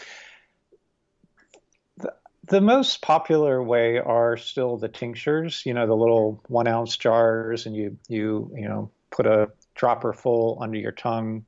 the 2.47 2.61
most 2.61 3.01
popular 3.01 3.61
way 3.61 3.97
are 3.97 4.37
still 4.37 4.77
the 4.77 4.87
tinctures, 4.87 5.63
you 5.65 5.73
know, 5.73 5.85
the 5.85 5.95
little 5.95 6.41
one 6.47 6.67
ounce 6.67 6.95
jars, 6.97 7.65
and 7.65 7.75
you 7.75 7.97
you 8.07 8.51
you 8.55 8.67
know 8.67 8.89
put 9.11 9.25
a 9.25 9.49
dropper 9.75 10.13
full 10.13 10.57
under 10.61 10.77
your 10.77 10.91
tongue 10.91 11.45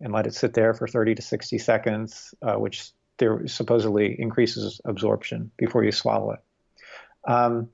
and 0.00 0.12
let 0.12 0.26
it 0.26 0.34
sit 0.34 0.54
there 0.54 0.72
for 0.74 0.88
30 0.88 1.14
to 1.16 1.22
60 1.22 1.58
seconds, 1.58 2.34
uh, 2.42 2.54
which 2.54 2.90
there 3.18 3.46
supposedly 3.46 4.18
increases 4.18 4.80
absorption 4.84 5.50
before 5.56 5.84
you 5.84 5.92
swallow 5.92 6.32
it. 6.32 6.40
Um, 7.30 7.68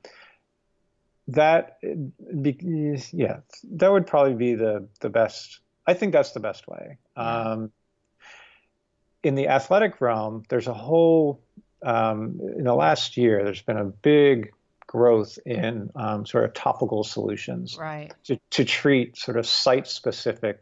that 1.28 1.78
be, 1.80 3.00
yeah, 3.12 3.38
that 3.72 3.90
would 3.90 4.06
probably 4.06 4.34
be 4.34 4.54
the 4.54 4.88
the 5.00 5.10
best. 5.10 5.60
I 5.86 5.94
think 5.94 6.12
that's 6.12 6.32
the 6.32 6.40
best 6.40 6.68
way. 6.68 6.98
Um, 7.16 7.70
in 9.22 9.34
the 9.34 9.48
athletic 9.48 10.00
realm, 10.00 10.44
there's 10.48 10.66
a 10.66 10.74
whole 10.74 11.42
um, 11.82 12.40
in 12.56 12.64
the 12.64 12.74
last 12.74 13.16
year. 13.16 13.44
There's 13.44 13.62
been 13.62 13.78
a 13.78 13.84
big 13.84 14.52
growth 14.86 15.38
in 15.44 15.90
um, 15.94 16.26
sort 16.26 16.44
of 16.44 16.54
topical 16.54 17.04
solutions 17.04 17.76
right. 17.78 18.12
to, 18.24 18.38
to 18.50 18.64
treat 18.64 19.16
sort 19.16 19.36
of 19.36 19.46
site 19.46 19.86
specific 19.86 20.60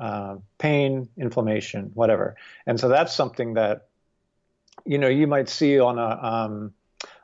uh, 0.00 0.36
pain, 0.58 1.08
inflammation, 1.16 1.90
whatever. 1.94 2.36
And 2.66 2.78
so 2.80 2.88
that's 2.88 3.14
something 3.14 3.54
that 3.54 3.88
you 4.84 4.98
know 4.98 5.08
you 5.08 5.26
might 5.26 5.48
see 5.48 5.78
on 5.78 5.98
a 5.98 6.02
um, 6.02 6.72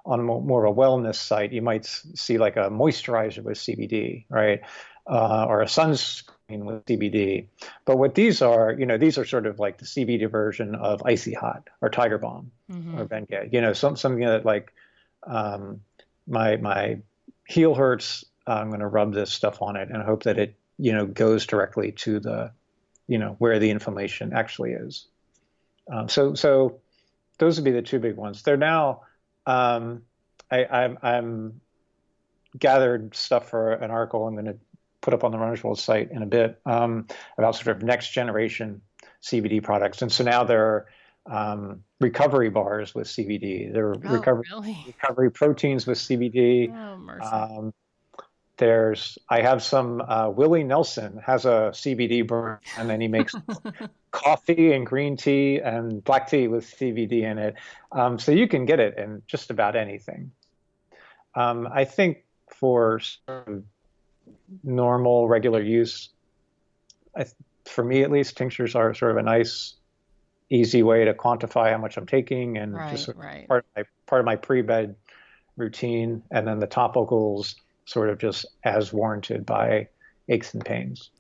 on 0.04 0.23
more 0.23 0.64
of 0.64 0.76
a 0.76 0.80
wellness 0.80 1.16
site. 1.16 1.52
You 1.52 1.62
might 1.62 1.87
see 1.87 2.38
like 2.38 2.56
a 2.56 2.70
moisturizer 2.70 3.42
with 3.42 3.58
CBD, 3.58 4.26
right, 4.28 4.61
uh, 5.06 5.47
or 5.49 5.62
a 5.62 5.66
sunscreen 5.66 6.32
with 6.48 6.86
CBD. 6.86 7.46
But 7.84 7.98
what 7.98 8.14
these 8.14 8.40
are, 8.40 8.72
you 8.72 8.86
know, 8.86 8.96
these 8.96 9.18
are 9.18 9.24
sort 9.24 9.46
of 9.46 9.58
like 9.58 9.78
the 9.78 9.84
CBD 9.84 10.30
version 10.30 10.74
of 10.74 11.02
Icy 11.04 11.34
Hot 11.34 11.68
or 11.80 11.90
Tiger 11.90 12.18
Balm 12.18 12.50
mm-hmm. 12.70 12.98
or 12.98 13.06
Bengay. 13.06 13.52
You 13.52 13.60
know, 13.60 13.72
some, 13.72 13.96
something 13.96 14.24
that 14.24 14.44
like 14.44 14.72
um, 15.24 15.80
my 16.26 16.56
my 16.56 16.98
heel 17.46 17.74
hurts. 17.74 18.24
I'm 18.46 18.68
going 18.68 18.80
to 18.80 18.86
rub 18.86 19.12
this 19.12 19.30
stuff 19.30 19.60
on 19.60 19.76
it 19.76 19.90
and 19.90 20.02
hope 20.02 20.22
that 20.22 20.38
it 20.38 20.54
you 20.78 20.92
know 20.92 21.04
goes 21.04 21.46
directly 21.46 21.92
to 21.92 22.18
the 22.18 22.50
you 23.06 23.18
know 23.18 23.36
where 23.38 23.58
the 23.58 23.70
inflammation 23.70 24.32
actually 24.32 24.72
is. 24.72 25.06
Um, 25.92 26.08
so 26.08 26.34
so 26.34 26.80
those 27.38 27.58
would 27.58 27.64
be 27.64 27.72
the 27.72 27.82
two 27.82 27.98
big 27.98 28.16
ones. 28.16 28.42
They're 28.42 28.56
now 28.56 29.02
um, 29.46 30.02
I, 30.50 30.64
I'm, 30.64 30.98
I'm 31.02 31.60
gathered 32.58 33.14
stuff 33.14 33.50
for 33.50 33.72
an 33.72 33.90
article 33.90 34.26
I'm 34.26 34.34
going 34.34 34.46
to 34.46 34.58
put 35.00 35.14
up 35.14 35.24
on 35.24 35.32
the 35.32 35.38
Runners 35.38 35.62
World 35.62 35.78
site 35.78 36.10
in 36.10 36.22
a 36.22 36.26
bit 36.26 36.60
um, 36.66 37.06
about 37.36 37.56
sort 37.56 37.76
of 37.76 37.82
next 37.82 38.10
generation 38.12 38.80
CBD 39.22 39.62
products, 39.62 40.02
and 40.02 40.10
so 40.10 40.24
now 40.24 40.44
there 40.44 40.64
are 40.64 40.86
um, 41.30 41.84
recovery 42.00 42.50
bars 42.50 42.94
with 42.94 43.06
CBD. 43.06 43.72
There 43.72 43.88
are 43.88 43.96
oh, 43.96 44.12
recovery 44.12 44.44
really? 44.50 44.84
recovery 44.86 45.30
proteins 45.30 45.86
with 45.86 45.98
CBD. 45.98 46.72
Oh, 46.72 47.58
um, 47.58 47.74
there's 48.58 49.18
I 49.28 49.40
have 49.42 49.62
some 49.62 50.02
uh, 50.06 50.30
Willie 50.30 50.64
Nelson 50.64 51.20
has 51.24 51.44
a 51.44 51.70
CBD 51.72 52.26
brand, 52.26 52.58
and 52.76 52.90
then 52.90 53.00
he 53.00 53.08
makes 53.08 53.34
coffee 54.10 54.72
and 54.72 54.84
green 54.84 55.16
tea 55.16 55.58
and 55.58 56.02
black 56.02 56.28
tea 56.28 56.48
with 56.48 56.64
CBD 56.64 57.22
in 57.22 57.38
it. 57.38 57.54
Um, 57.92 58.18
so 58.18 58.32
you 58.32 58.48
can 58.48 58.66
get 58.66 58.80
it 58.80 58.98
in 58.98 59.22
just 59.26 59.50
about 59.50 59.76
anything. 59.76 60.32
Um, 61.34 61.68
I 61.72 61.84
think 61.84 62.24
for 62.48 63.00
sort 63.00 63.48
of 63.48 63.62
normal, 64.62 65.28
regular 65.28 65.62
use, 65.62 66.11
I, 67.16 67.26
for 67.64 67.85
me 67.85 68.02
at 68.02 68.11
least, 68.11 68.37
tinctures 68.37 68.75
are 68.75 68.94
sort 68.94 69.12
of 69.12 69.16
a 69.18 69.23
nice, 69.23 69.75
easy 70.50 70.82
way 70.82 71.04
to 71.04 71.14
quantify 71.14 71.70
how 71.70 71.78
much 71.78 71.97
I'm 71.97 72.06
taking 72.06 72.56
and 72.56 72.75
right, 72.75 72.90
just 72.90 73.08
right. 73.16 73.47
part 73.49 73.64
of 73.64 73.76
my 73.76 73.85
part 74.06 74.20
of 74.20 74.26
my 74.26 74.37
pre-bed 74.37 74.94
routine. 75.56 76.23
And 76.30 76.47
then 76.47 76.58
the 76.58 76.66
topicals 76.66 77.56
sort 77.85 78.11
of 78.11 78.18
just 78.18 78.47
as 78.64 78.92
warranted 78.92 79.44
by 79.44 79.88
aches 80.28 80.54
and 80.54 80.64
pains. 80.64 81.11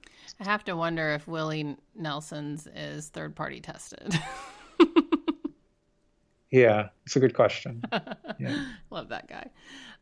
I 0.40 0.44
have 0.44 0.64
to 0.64 0.76
wonder 0.76 1.10
if 1.10 1.26
Willie 1.26 1.76
Nelson's 1.96 2.68
is 2.74 3.08
third 3.08 3.34
party 3.34 3.60
tested. 3.60 4.14
yeah, 6.50 6.88
it's 7.04 7.16
a 7.16 7.20
good 7.20 7.34
question. 7.34 7.82
Yeah. 8.40 8.66
Love 8.90 9.08
that 9.08 9.28
guy. 9.28 9.50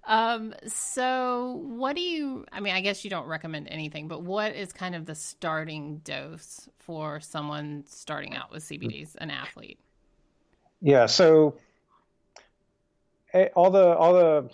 Um, 0.07 0.55
so 0.69 1.61
what 1.65 1.97
do 1.97 2.03
you 2.03 2.47
I 2.53 2.61
mean, 2.61 2.75
I 2.75 2.81
guess 2.81 3.03
you 3.03 3.11
don't 3.11 3.27
recommend 3.27 3.69
anything, 3.69 4.07
but 4.07 4.23
what 4.23 4.55
is 4.55 4.73
kind 4.73 4.95
of 4.95 5.05
the 5.05 5.15
starting 5.15 5.99
dose 5.99 6.69
for 6.79 7.19
someone 7.21 7.85
starting 7.89 8.37
out 8.37 8.53
with 8.53 8.63
CBDs, 8.63 9.17
an 9.17 9.31
athlete? 9.31 9.81
Yeah, 10.81 11.07
so 11.07 11.57
eh, 13.33 13.49
all 13.57 13.71
the 13.71 13.97
all 13.97 14.13
the 14.13 14.51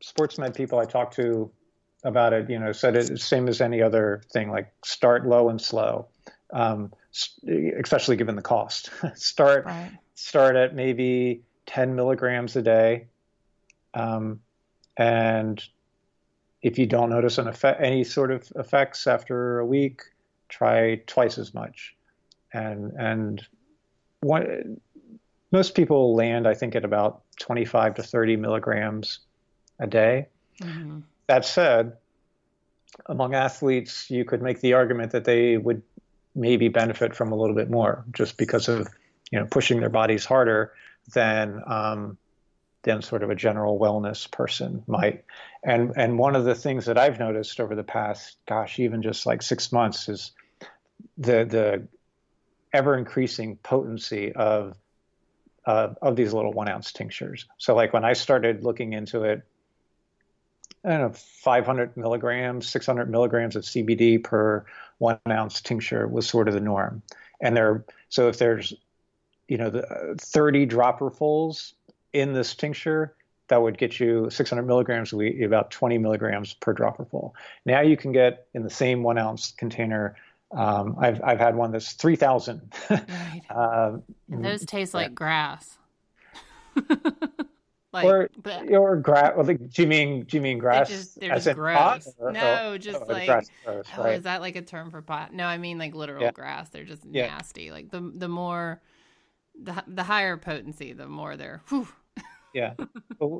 sports 0.00 0.38
med 0.38 0.54
people 0.54 0.78
I 0.78 0.84
talked 0.84 1.14
to 1.16 1.50
about 2.04 2.32
it, 2.32 2.50
you 2.50 2.58
know, 2.58 2.72
said 2.72 2.96
it 2.96 3.20
same 3.20 3.48
as 3.48 3.60
any 3.60 3.80
other 3.80 4.22
thing, 4.32 4.50
like 4.50 4.72
start 4.84 5.26
low 5.26 5.48
and 5.48 5.60
slow, 5.60 6.08
um, 6.52 6.92
especially 7.78 8.16
given 8.16 8.34
the 8.34 8.42
cost. 8.42 8.90
start 9.14 9.66
right. 9.66 9.92
start 10.14 10.56
at 10.56 10.74
maybe 10.74 11.42
10 11.66 11.94
milligrams 11.94 12.56
a 12.56 12.62
day, 12.62 13.06
um, 13.94 14.40
and 14.96 15.62
if 16.62 16.78
you 16.78 16.86
don't 16.86 17.10
notice 17.10 17.38
an 17.38 17.48
effect, 17.48 17.80
any 17.82 18.04
sort 18.04 18.30
of 18.30 18.50
effects 18.56 19.06
after 19.06 19.58
a 19.58 19.66
week, 19.66 20.02
try 20.48 20.96
twice 21.06 21.38
as 21.38 21.54
much, 21.54 21.94
and 22.52 22.92
and 22.98 23.46
one, 24.20 24.80
most 25.50 25.74
people 25.74 26.14
land, 26.14 26.46
I 26.46 26.54
think, 26.54 26.74
at 26.74 26.84
about 26.84 27.22
25 27.40 27.94
to 27.96 28.02
30 28.02 28.36
milligrams 28.36 29.20
a 29.78 29.86
day. 29.86 30.28
Mm-hmm. 30.60 31.00
That 31.26 31.44
said, 31.44 31.96
among 33.06 33.34
athletes, 33.34 34.10
you 34.10 34.24
could 34.24 34.42
make 34.42 34.60
the 34.60 34.74
argument 34.74 35.12
that 35.12 35.24
they 35.24 35.56
would 35.56 35.82
maybe 36.34 36.68
benefit 36.68 37.14
from 37.14 37.32
a 37.32 37.36
little 37.36 37.56
bit 37.56 37.70
more 37.70 38.04
just 38.12 38.38
because 38.38 38.68
of 38.68 38.88
you 39.30 39.38
know 39.38 39.46
pushing 39.46 39.80
their 39.80 39.90
bodies 39.90 40.24
harder 40.24 40.72
than 41.14 41.62
um, 41.66 42.16
than 42.82 43.02
sort 43.02 43.22
of 43.22 43.30
a 43.30 43.34
general 43.34 43.78
wellness 43.78 44.30
person 44.30 44.82
might. 44.86 45.24
And 45.62 45.92
and 45.96 46.18
one 46.18 46.36
of 46.36 46.44
the 46.44 46.54
things 46.54 46.86
that 46.86 46.98
I've 46.98 47.18
noticed 47.18 47.60
over 47.60 47.74
the 47.74 47.84
past, 47.84 48.36
gosh, 48.46 48.78
even 48.78 49.02
just 49.02 49.26
like 49.26 49.42
six 49.42 49.72
months, 49.72 50.08
is 50.08 50.32
the 51.18 51.44
the 51.44 51.88
ever 52.72 52.96
increasing 52.96 53.56
potency 53.56 54.32
of 54.32 54.76
uh, 55.66 55.94
of 56.02 56.16
these 56.16 56.32
little 56.32 56.52
one 56.52 56.68
ounce 56.68 56.92
tinctures. 56.92 57.46
So 57.58 57.74
like 57.74 57.92
when 57.92 58.04
I 58.04 58.14
started 58.14 58.64
looking 58.64 58.92
into 58.94 59.24
it 59.24 59.44
I 60.84 60.90
don't 60.90 61.00
know, 61.00 61.12
500 61.12 61.96
milligrams, 61.96 62.68
600 62.68 63.08
milligrams 63.08 63.54
of 63.54 63.62
CBD 63.62 64.22
per 64.22 64.64
one 64.98 65.18
ounce 65.28 65.60
tincture 65.60 66.08
was 66.08 66.28
sort 66.28 66.48
of 66.48 66.54
the 66.54 66.60
norm. 66.60 67.02
And 67.40 67.56
there, 67.56 67.84
so 68.08 68.28
if 68.28 68.38
there's, 68.38 68.74
you 69.46 69.58
know, 69.58 69.70
the 69.70 69.86
uh, 69.86 70.14
30 70.18 70.66
dropperfuls 70.66 71.74
in 72.12 72.32
this 72.32 72.54
tincture, 72.54 73.14
that 73.48 73.60
would 73.60 73.76
get 73.76 74.00
you 74.00 74.30
600 74.30 74.62
milligrams, 74.62 75.12
we 75.12 75.42
about 75.44 75.70
20 75.70 75.98
milligrams 75.98 76.54
per 76.54 76.74
dropperful. 76.74 77.32
Now 77.64 77.80
you 77.80 77.96
can 77.96 78.12
get 78.12 78.46
in 78.54 78.62
the 78.62 78.70
same 78.70 79.02
one 79.02 79.18
ounce 79.18 79.52
container. 79.52 80.16
Um, 80.52 80.96
I've 80.98 81.22
I've 81.22 81.38
had 81.38 81.56
one 81.56 81.72
that's 81.72 81.92
3,000. 81.92 82.72
Right. 82.88 83.42
uh, 83.50 83.98
those 84.28 84.64
taste 84.64 84.94
like 84.94 85.14
grass. 85.14 85.78
Like, 87.92 88.06
or 88.06 88.30
or 88.70 88.96
grass. 88.96 89.34
Well, 89.36 89.44
like, 89.44 89.70
do 89.70 89.82
you 89.82 89.88
mean 89.88 90.24
do 90.24 90.38
you 90.38 90.40
mean 90.40 90.56
grass? 90.56 90.88
Just, 90.88 91.20
they're 91.20 91.34
just 91.34 91.54
gross. 91.54 92.08
Or, 92.18 92.32
no, 92.32 92.78
just 92.78 93.06
like 93.06 93.26
grass 93.26 93.50
gross, 93.66 93.84
oh, 93.98 94.04
is 94.04 94.22
that 94.22 94.40
like 94.40 94.56
a 94.56 94.62
term 94.62 94.90
for 94.90 95.02
pot? 95.02 95.34
No, 95.34 95.44
I 95.44 95.58
mean 95.58 95.76
like 95.76 95.94
literal 95.94 96.22
yeah. 96.22 96.30
grass. 96.30 96.70
They're 96.70 96.86
just 96.86 97.02
yeah. 97.04 97.26
nasty. 97.26 97.70
Like 97.70 97.90
the 97.90 98.10
the 98.14 98.28
more 98.28 98.80
the 99.62 99.84
the 99.86 100.04
higher 100.04 100.38
potency, 100.38 100.94
the 100.94 101.06
more 101.06 101.36
they're. 101.36 101.60
Whew. 101.68 101.86
Yeah. 102.54 102.74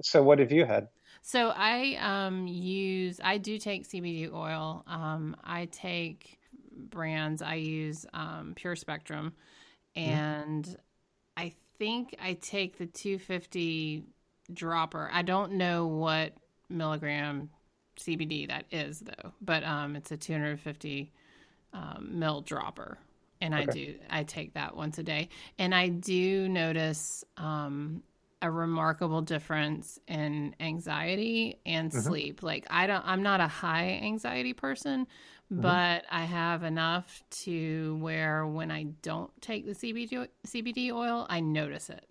So 0.03 0.23
what 0.23 0.39
have 0.39 0.53
you 0.53 0.65
had? 0.65 0.89
So 1.23 1.53
I 1.55 1.97
um 2.01 2.47
use 2.47 3.21
I 3.23 3.39
do 3.39 3.59
take 3.59 3.89
CBD 3.89 4.33
oil. 4.33 4.85
Um 4.87 5.37
I 5.43 5.67
take 5.67 6.39
brands. 6.77 7.43
I 7.43 7.55
use 7.55 8.07
um 8.15 8.53
Pure 8.55 8.77
Spectrum, 8.77 9.33
mm-hmm. 9.97 10.11
and 10.11 10.65
mm-hmm. 10.65 10.75
I 11.37 11.53
think 11.79 12.15
I 12.23 12.35
take 12.35 12.79
the 12.79 12.87
250 12.87 14.05
dropper. 14.53 15.11
I 15.13 15.23
don't 15.23 15.53
know 15.53 15.87
what 15.87 16.33
milligram 16.69 17.51
CBD 17.99 18.49
that 18.49 18.67
is 18.71 19.01
though, 19.01 19.33
but 19.41 19.65
um, 19.65 19.97
it's 19.97 20.11
a 20.11 20.17
250 20.17 21.13
um, 21.73 22.09
mil 22.13 22.41
dropper, 22.41 22.99
and 23.41 23.55
okay. 23.55 23.63
I 23.63 23.67
do 23.67 23.95
I 24.11 24.23
take 24.25 24.55
that 24.55 24.77
once 24.77 24.99
a 24.99 25.03
day, 25.03 25.29
and 25.59 25.75
I 25.75 25.89
do 25.89 26.49
notice 26.49 27.25
um, 27.37 28.03
a 28.43 28.51
remarkable 28.51 29.23
difference 29.23 29.99
in 30.09 30.55
anxiety 30.61 31.61
and 31.65 31.91
mm-hmm. 31.91 32.01
sleep. 32.01 32.43
Like 32.43 32.67
I 32.69 32.87
don't, 32.87 33.05
I'm 33.07 33.23
not 33.23 33.41
a 33.41 33.47
high 33.47 34.01
anxiety 34.03 34.53
person, 34.53 35.07
mm-hmm. 35.51 35.63
but 35.63 36.05
I 36.11 36.25
have 36.25 36.65
enough 36.65 37.23
to 37.43 37.97
where 38.01 38.47
when 38.47 38.71
I 38.71 38.85
don't 39.03 39.31
take 39.41 39.65
the 39.65 39.73
CBD 39.73 40.29
CBD 40.47 40.93
oil, 40.93 41.27
I 41.31 41.41
notice 41.41 41.89
it. 41.89 42.07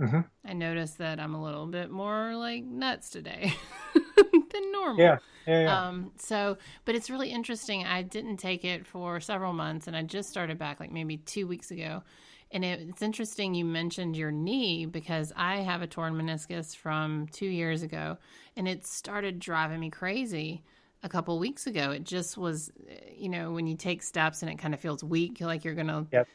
Mm-hmm. 0.00 0.20
I 0.44 0.52
notice 0.52 0.92
that 0.92 1.18
I'm 1.18 1.34
a 1.34 1.42
little 1.42 1.66
bit 1.66 1.90
more 1.90 2.36
like 2.36 2.62
nuts 2.64 3.10
today 3.10 3.52
than 3.94 4.72
normal. 4.72 5.02
Yeah. 5.02 5.18
Yeah, 5.46 5.62
yeah. 5.62 5.88
Um, 5.88 6.12
so, 6.18 6.58
but 6.84 6.94
it's 6.94 7.08
really 7.08 7.30
interesting. 7.30 7.86
I 7.86 8.02
didn't 8.02 8.36
take 8.36 8.66
it 8.66 8.86
for 8.86 9.18
several 9.18 9.54
months 9.54 9.86
and 9.86 9.96
I 9.96 10.02
just 10.02 10.28
started 10.28 10.58
back 10.58 10.78
like 10.78 10.92
maybe 10.92 11.16
two 11.16 11.46
weeks 11.46 11.70
ago. 11.70 12.02
And 12.50 12.64
it, 12.64 12.80
it's 12.88 13.02
interesting 13.02 13.54
you 13.54 13.64
mentioned 13.64 14.16
your 14.16 14.30
knee 14.30 14.86
because 14.86 15.32
I 15.36 15.56
have 15.58 15.82
a 15.82 15.86
torn 15.86 16.14
meniscus 16.14 16.74
from 16.76 17.26
two 17.28 17.46
years 17.46 17.82
ago, 17.82 18.16
and 18.56 18.66
it 18.68 18.86
started 18.86 19.38
driving 19.38 19.80
me 19.80 19.90
crazy 19.90 20.64
a 21.02 21.08
couple 21.08 21.38
weeks 21.38 21.66
ago. 21.66 21.90
It 21.90 22.04
just 22.04 22.38
was, 22.38 22.70
you 23.14 23.28
know, 23.28 23.52
when 23.52 23.66
you 23.66 23.76
take 23.76 24.02
steps 24.02 24.42
and 24.42 24.50
it 24.50 24.58
kind 24.58 24.74
of 24.74 24.80
feels 24.80 25.04
weak, 25.04 25.40
like 25.40 25.64
you're 25.64 25.74
going 25.74 25.86
to, 25.88 26.06
Yep. 26.12 26.28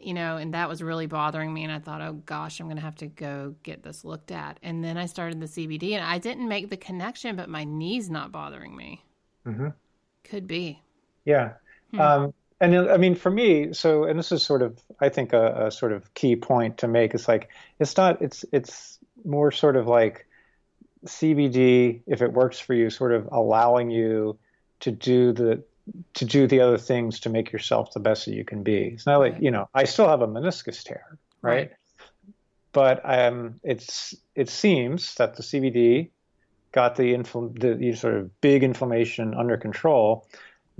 you 0.00 0.14
know, 0.14 0.36
and 0.38 0.54
that 0.54 0.68
was 0.68 0.82
really 0.82 1.06
bothering 1.06 1.52
me. 1.52 1.64
And 1.64 1.72
I 1.72 1.78
thought, 1.78 2.00
oh 2.02 2.14
gosh, 2.14 2.60
I'm 2.60 2.66
going 2.66 2.76
to 2.76 2.82
have 2.82 2.96
to 2.96 3.06
go 3.06 3.54
get 3.62 3.82
this 3.82 4.04
looked 4.04 4.32
at. 4.32 4.58
And 4.62 4.84
then 4.84 4.96
I 4.96 5.06
started 5.06 5.40
the 5.40 5.48
CBD, 5.48 5.92
and 5.94 6.04
I 6.04 6.18
didn't 6.18 6.48
make 6.48 6.70
the 6.70 6.76
connection, 6.76 7.36
but 7.36 7.48
my 7.48 7.64
knee's 7.64 8.10
not 8.10 8.32
bothering 8.32 8.76
me. 8.76 9.04
hmm 9.44 9.72
Could 10.24 10.46
be. 10.46 10.82
Yeah. 11.24 11.54
Hmm. 11.90 11.98
Um, 12.00 12.34
and 12.60 12.76
I 12.76 12.98
mean, 12.98 13.14
for 13.14 13.30
me, 13.30 13.72
so, 13.72 14.04
and 14.04 14.18
this 14.18 14.32
is 14.32 14.42
sort 14.42 14.62
of, 14.62 14.78
I 15.00 15.08
think, 15.08 15.32
a, 15.32 15.66
a 15.66 15.70
sort 15.70 15.92
of 15.92 16.12
key 16.14 16.36
point 16.36 16.78
to 16.78 16.88
make. 16.88 17.14
It's 17.14 17.26
like, 17.26 17.48
it's 17.78 17.96
not, 17.96 18.20
it's, 18.20 18.44
it's 18.52 18.98
more 19.24 19.50
sort 19.50 19.76
of 19.76 19.86
like 19.86 20.26
CBD, 21.06 22.02
if 22.06 22.20
it 22.20 22.32
works 22.32 22.58
for 22.58 22.74
you, 22.74 22.90
sort 22.90 23.12
of 23.12 23.28
allowing 23.32 23.90
you 23.90 24.38
to 24.80 24.90
do 24.90 25.32
the, 25.32 25.62
to 26.14 26.24
do 26.26 26.46
the 26.46 26.60
other 26.60 26.76
things 26.76 27.20
to 27.20 27.30
make 27.30 27.50
yourself 27.50 27.92
the 27.92 28.00
best 28.00 28.26
that 28.26 28.34
you 28.34 28.44
can 28.44 28.62
be. 28.62 28.84
It's 28.84 29.06
not 29.06 29.20
like, 29.20 29.36
you 29.40 29.50
know, 29.50 29.68
I 29.74 29.84
still 29.84 30.08
have 30.08 30.20
a 30.20 30.28
meniscus 30.28 30.84
tear, 30.84 31.18
right? 31.40 31.52
Right. 31.54 31.70
But 32.72 33.00
um, 33.04 33.58
it's, 33.64 34.14
it 34.34 34.50
seems 34.50 35.14
that 35.16 35.34
the 35.36 35.42
CBD 35.42 36.10
got 36.72 36.94
the, 36.94 37.14
infl- 37.14 37.58
the, 37.58 37.74
the 37.74 37.94
sort 37.94 38.14
of 38.14 38.40
big 38.40 38.62
inflammation 38.62 39.34
under 39.34 39.56
control. 39.56 40.28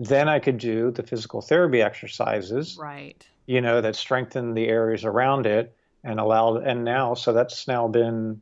Then 0.03 0.31
I 0.31 0.39
could 0.39 0.57
do 0.57 0.91
the 0.91 1.03
physical 1.03 1.43
therapy 1.43 1.83
exercises, 1.83 2.79
Right. 2.79 3.29
you 3.47 3.61
know, 3.61 3.83
that 3.83 3.97
strengthen 3.97 4.55
the 4.55 4.67
areas 4.67 5.05
around 5.05 5.45
it 5.47 5.77
and 6.03 6.19
allow, 6.19 6.57
and 6.57 6.85
now, 6.85 7.13
so 7.13 7.35
that's 7.35 7.69
now 7.69 7.87
been 7.87 8.41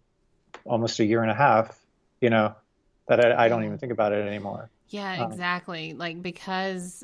almost 0.65 1.01
a 1.01 1.05
year 1.05 1.21
and 1.23 1.33
a 1.33 1.35
half, 1.35 1.85
you 2.21 2.31
know, 2.31 2.55
that 3.09 3.25
I, 3.25 3.47
I 3.47 3.49
don't 3.49 3.65
even 3.65 3.77
think 3.79 3.91
about 3.91 4.13
it 4.13 4.25
anymore. 4.25 4.71
Yeah, 4.89 5.25
Um, 5.25 5.33
exactly. 5.33 5.95
Like 5.95 6.23
because 6.23 7.03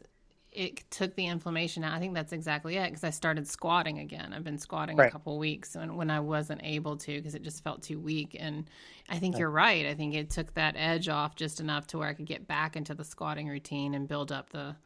it 0.55 0.89
took 0.91 1.15
the 1.17 1.27
inflammation 1.27 1.85
out. 1.85 1.93
I 1.93 1.99
think 1.99 2.15
that's 2.15 2.33
exactly 2.33 2.77
it. 2.77 2.91
Because 2.91 3.05
I 3.05 3.11
started 3.11 3.47
squatting 3.47 3.99
again. 3.99 4.33
I've 4.33 4.45
been 4.45 4.59
squatting 4.59 4.99
a 4.99 5.11
couple 5.11 5.39
weeks 5.39 5.75
when 5.75 5.97
when 5.97 6.11
I 6.11 6.21
wasn't 6.21 6.63
able 6.63 6.97
to 6.99 7.17
because 7.17 7.35
it 7.35 7.43
just 7.43 7.63
felt 7.65 7.83
too 7.83 7.99
weak. 7.99 8.37
And 8.39 8.71
I 9.09 9.19
think 9.19 9.39
you're 9.39 9.51
right. 9.51 9.85
I 9.85 9.95
think 9.95 10.15
it 10.15 10.31
took 10.31 10.55
that 10.55 10.75
edge 10.79 11.09
off 11.09 11.35
just 11.35 11.61
enough 11.61 11.89
to 11.89 11.99
where 11.99 12.09
I 12.09 12.15
could 12.15 12.27
get 12.27 12.47
back 12.47 12.77
into 12.77 12.95
the 12.95 13.05
squatting 13.05 13.49
routine 13.49 13.95
and 13.95 14.09
build 14.09 14.33
up 14.33 14.51
the 14.51 14.77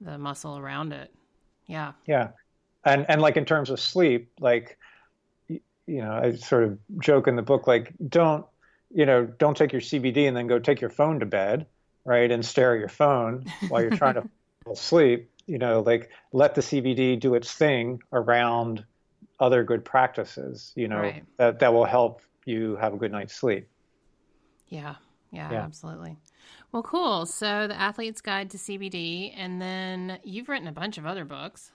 the 0.00 0.18
muscle 0.18 0.58
around 0.58 0.92
it. 0.92 1.12
Yeah. 1.66 1.92
Yeah. 2.06 2.28
And, 2.84 3.06
and 3.08 3.20
like 3.20 3.36
in 3.36 3.44
terms 3.44 3.70
of 3.70 3.80
sleep, 3.80 4.30
like, 4.40 4.78
you 5.48 5.60
know, 5.86 6.12
I 6.12 6.34
sort 6.36 6.64
of 6.64 6.78
joke 7.00 7.28
in 7.28 7.36
the 7.36 7.42
book, 7.42 7.66
like, 7.66 7.92
don't, 8.08 8.44
you 8.94 9.06
know, 9.06 9.24
don't 9.24 9.56
take 9.56 9.72
your 9.72 9.80
CBD 9.80 10.28
and 10.28 10.36
then 10.36 10.46
go 10.46 10.58
take 10.58 10.80
your 10.80 10.90
phone 10.90 11.20
to 11.20 11.26
bed, 11.26 11.66
right? 12.04 12.30
And 12.30 12.44
stare 12.44 12.74
at 12.74 12.78
your 12.78 12.88
phone 12.88 13.46
while 13.68 13.82
you're 13.82 13.90
trying 13.90 14.14
to 14.14 14.28
fall 14.66 14.74
asleep. 14.74 15.30
You 15.46 15.58
know, 15.58 15.80
like 15.80 16.10
let 16.32 16.54
the 16.56 16.60
CBD 16.60 17.18
do 17.18 17.34
its 17.34 17.52
thing 17.52 18.02
around 18.12 18.84
other 19.38 19.62
good 19.62 19.84
practices, 19.84 20.72
you 20.74 20.88
know, 20.88 20.98
Right. 21.00 21.24
that, 21.36 21.60
that 21.60 21.72
will 21.72 21.84
help 21.84 22.20
you 22.46 22.76
have 22.76 22.92
a 22.94 22.96
good 22.96 23.12
night's 23.12 23.34
sleep. 23.34 23.68
Yeah, 24.68 24.96
yeah, 25.30 25.52
Yeah. 25.52 25.62
absolutely. 25.62 26.16
Well, 26.72 26.82
cool. 26.82 27.26
So, 27.26 27.68
The 27.68 27.78
Athlete's 27.78 28.20
Guide 28.20 28.50
to 28.50 28.58
CBD, 28.58 29.32
and 29.36 29.60
then 29.62 30.18
you've 30.24 30.48
written 30.48 30.66
a 30.68 30.72
bunch 30.72 30.98
of 30.98 31.06
other 31.06 31.24
books. 31.24 31.70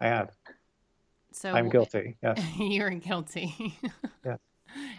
I 0.00 0.06
have. 0.06 0.30
So 1.32 1.52
I'm 1.52 1.68
guilty. 1.68 2.16
Yes. 2.22 2.40
you're 2.58 2.90
guilty. 2.90 3.78
Yeah. 4.24 4.36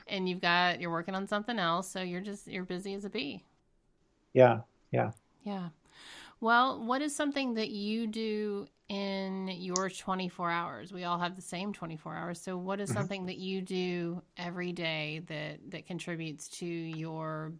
And 0.07 0.29
you've 0.29 0.39
got 0.41 0.79
you're 0.79 0.91
working 0.91 1.15
on 1.15 1.27
something 1.27 1.57
else, 1.57 1.89
so 1.89 2.01
you're 2.01 2.21
just 2.21 2.47
you're 2.47 2.63
busy 2.63 2.93
as 2.93 3.03
a 3.03 3.09
bee. 3.09 3.43
Yeah. 4.33 4.59
Yeah. 4.91 5.11
Yeah. 5.43 5.69
Well, 6.39 6.83
what 6.83 7.01
is 7.01 7.15
something 7.15 7.53
that 7.55 7.69
you 7.69 8.07
do 8.07 8.67
in 8.89 9.47
your 9.47 9.89
24 9.89 10.49
hours? 10.51 10.91
We 10.93 11.03
all 11.03 11.17
have 11.17 11.35
the 11.35 11.41
same 11.41 11.73
24 11.73 12.15
hours. 12.15 12.41
So 12.41 12.57
what 12.57 12.79
is 12.79 12.89
Mhm. 12.89 12.91
something 12.91 13.25
that 13.25 13.37
you 13.37 13.61
do 13.61 14.21
every 14.37 14.71
day 14.73 15.21
that 15.27 15.71
that 15.71 15.85
contributes 15.87 16.49
to 16.59 16.65
your 16.65 17.53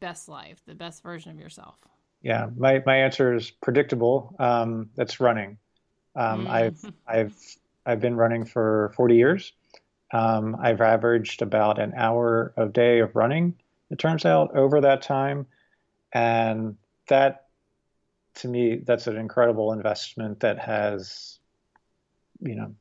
best 0.00 0.28
life, 0.28 0.62
the 0.66 0.74
best 0.74 1.02
version 1.02 1.32
of 1.32 1.38
yourself? 1.40 1.78
Yeah, 2.22 2.48
my, 2.56 2.82
my 2.86 2.96
answer 2.98 3.34
is 3.34 3.50
predictable. 3.50 4.34
Um, 4.38 4.90
that's 4.96 5.20
running. 5.20 5.58
Um, 6.16 6.46
Mm. 6.46 6.48
I've 6.48 6.78
I've 7.06 7.36
I've 7.86 8.00
been 8.00 8.16
running 8.16 8.44
for 8.46 8.92
40 8.96 9.16
years. 9.16 9.52
Um, 10.12 10.56
I've 10.60 10.80
averaged 10.80 11.42
about 11.42 11.80
an 11.80 11.94
hour 11.96 12.54
a 12.56 12.66
day 12.68 13.00
of 13.00 13.16
running, 13.16 13.54
it 13.90 13.98
turns 13.98 14.26
out, 14.26 14.56
over 14.56 14.80
that 14.82 15.02
time. 15.02 15.46
And 16.12 16.76
that, 17.08 17.41
to 18.36 18.48
me, 18.48 18.76
that's 18.76 19.06
an 19.06 19.16
incredible 19.16 19.72
investment 19.72 20.40
that 20.40 20.58
has, 20.58 21.38
you 22.40 22.54
know, 22.54 22.74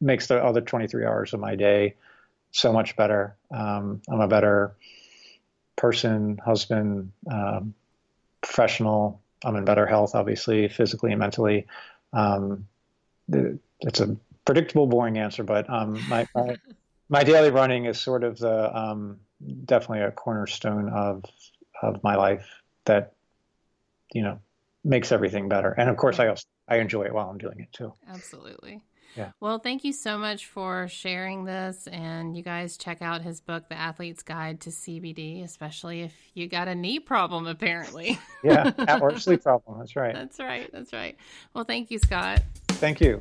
makes 0.00 0.26
the 0.26 0.42
other 0.42 0.60
23 0.60 1.04
hours 1.04 1.32
of 1.32 1.40
my 1.40 1.54
day 1.54 1.94
so 2.52 2.72
much 2.72 2.96
better. 2.96 3.36
Um, 3.50 4.02
I'm 4.08 4.20
a 4.20 4.28
better 4.28 4.76
person, 5.76 6.38
husband, 6.44 7.12
um, 7.30 7.74
professional. 8.40 9.20
I'm 9.44 9.56
in 9.56 9.64
better 9.64 9.86
health, 9.86 10.14
obviously, 10.14 10.68
physically 10.68 11.10
and 11.12 11.18
mentally. 11.18 11.66
Um, 12.12 12.66
it's 13.28 14.00
a 14.00 14.16
predictable, 14.44 14.86
boring 14.86 15.18
answer, 15.18 15.42
but 15.42 15.68
um, 15.68 16.00
my, 16.08 16.26
my 16.34 16.56
my 17.08 17.22
daily 17.22 17.50
running 17.50 17.84
is 17.84 18.00
sort 18.00 18.24
of 18.24 18.38
the 18.38 18.76
um, 18.76 19.18
definitely 19.64 20.00
a 20.00 20.10
cornerstone 20.10 20.88
of 20.88 21.24
of 21.82 22.02
my 22.02 22.16
life 22.16 22.46
that 22.86 23.12
you 24.12 24.22
know 24.22 24.38
makes 24.84 25.12
everything 25.12 25.48
better. 25.48 25.72
And 25.72 25.88
of 25.88 25.96
course, 25.96 26.18
I 26.18 26.28
also 26.28 26.44
I 26.68 26.76
enjoy 26.76 27.04
it 27.04 27.14
while 27.14 27.28
I'm 27.28 27.38
doing 27.38 27.60
it 27.60 27.72
too. 27.72 27.92
Absolutely. 28.08 28.82
Yeah. 29.16 29.30
Well, 29.40 29.58
thank 29.58 29.84
you 29.84 29.92
so 29.92 30.18
much 30.18 30.46
for 30.46 30.88
sharing 30.88 31.44
this. 31.44 31.86
And 31.86 32.36
you 32.36 32.42
guys 32.42 32.76
check 32.76 33.00
out 33.00 33.22
his 33.22 33.40
book, 33.40 33.68
The 33.68 33.76
Athlete's 33.76 34.22
Guide 34.22 34.60
to 34.62 34.70
CBD, 34.70 35.44
especially 35.44 36.02
if 36.02 36.14
you 36.34 36.48
got 36.48 36.68
a 36.68 36.74
knee 36.74 36.98
problem, 36.98 37.46
apparently. 37.46 38.18
Yeah, 38.42 38.72
or 39.00 39.16
sleep 39.18 39.42
problem. 39.42 39.78
That's 39.78 39.94
right. 39.94 40.14
that's 40.14 40.38
right. 40.38 40.70
That's 40.72 40.92
right. 40.92 41.16
Well, 41.54 41.64
thank 41.64 41.90
you, 41.90 41.98
Scott. 41.98 42.42
Thank 42.68 43.00
you. 43.00 43.20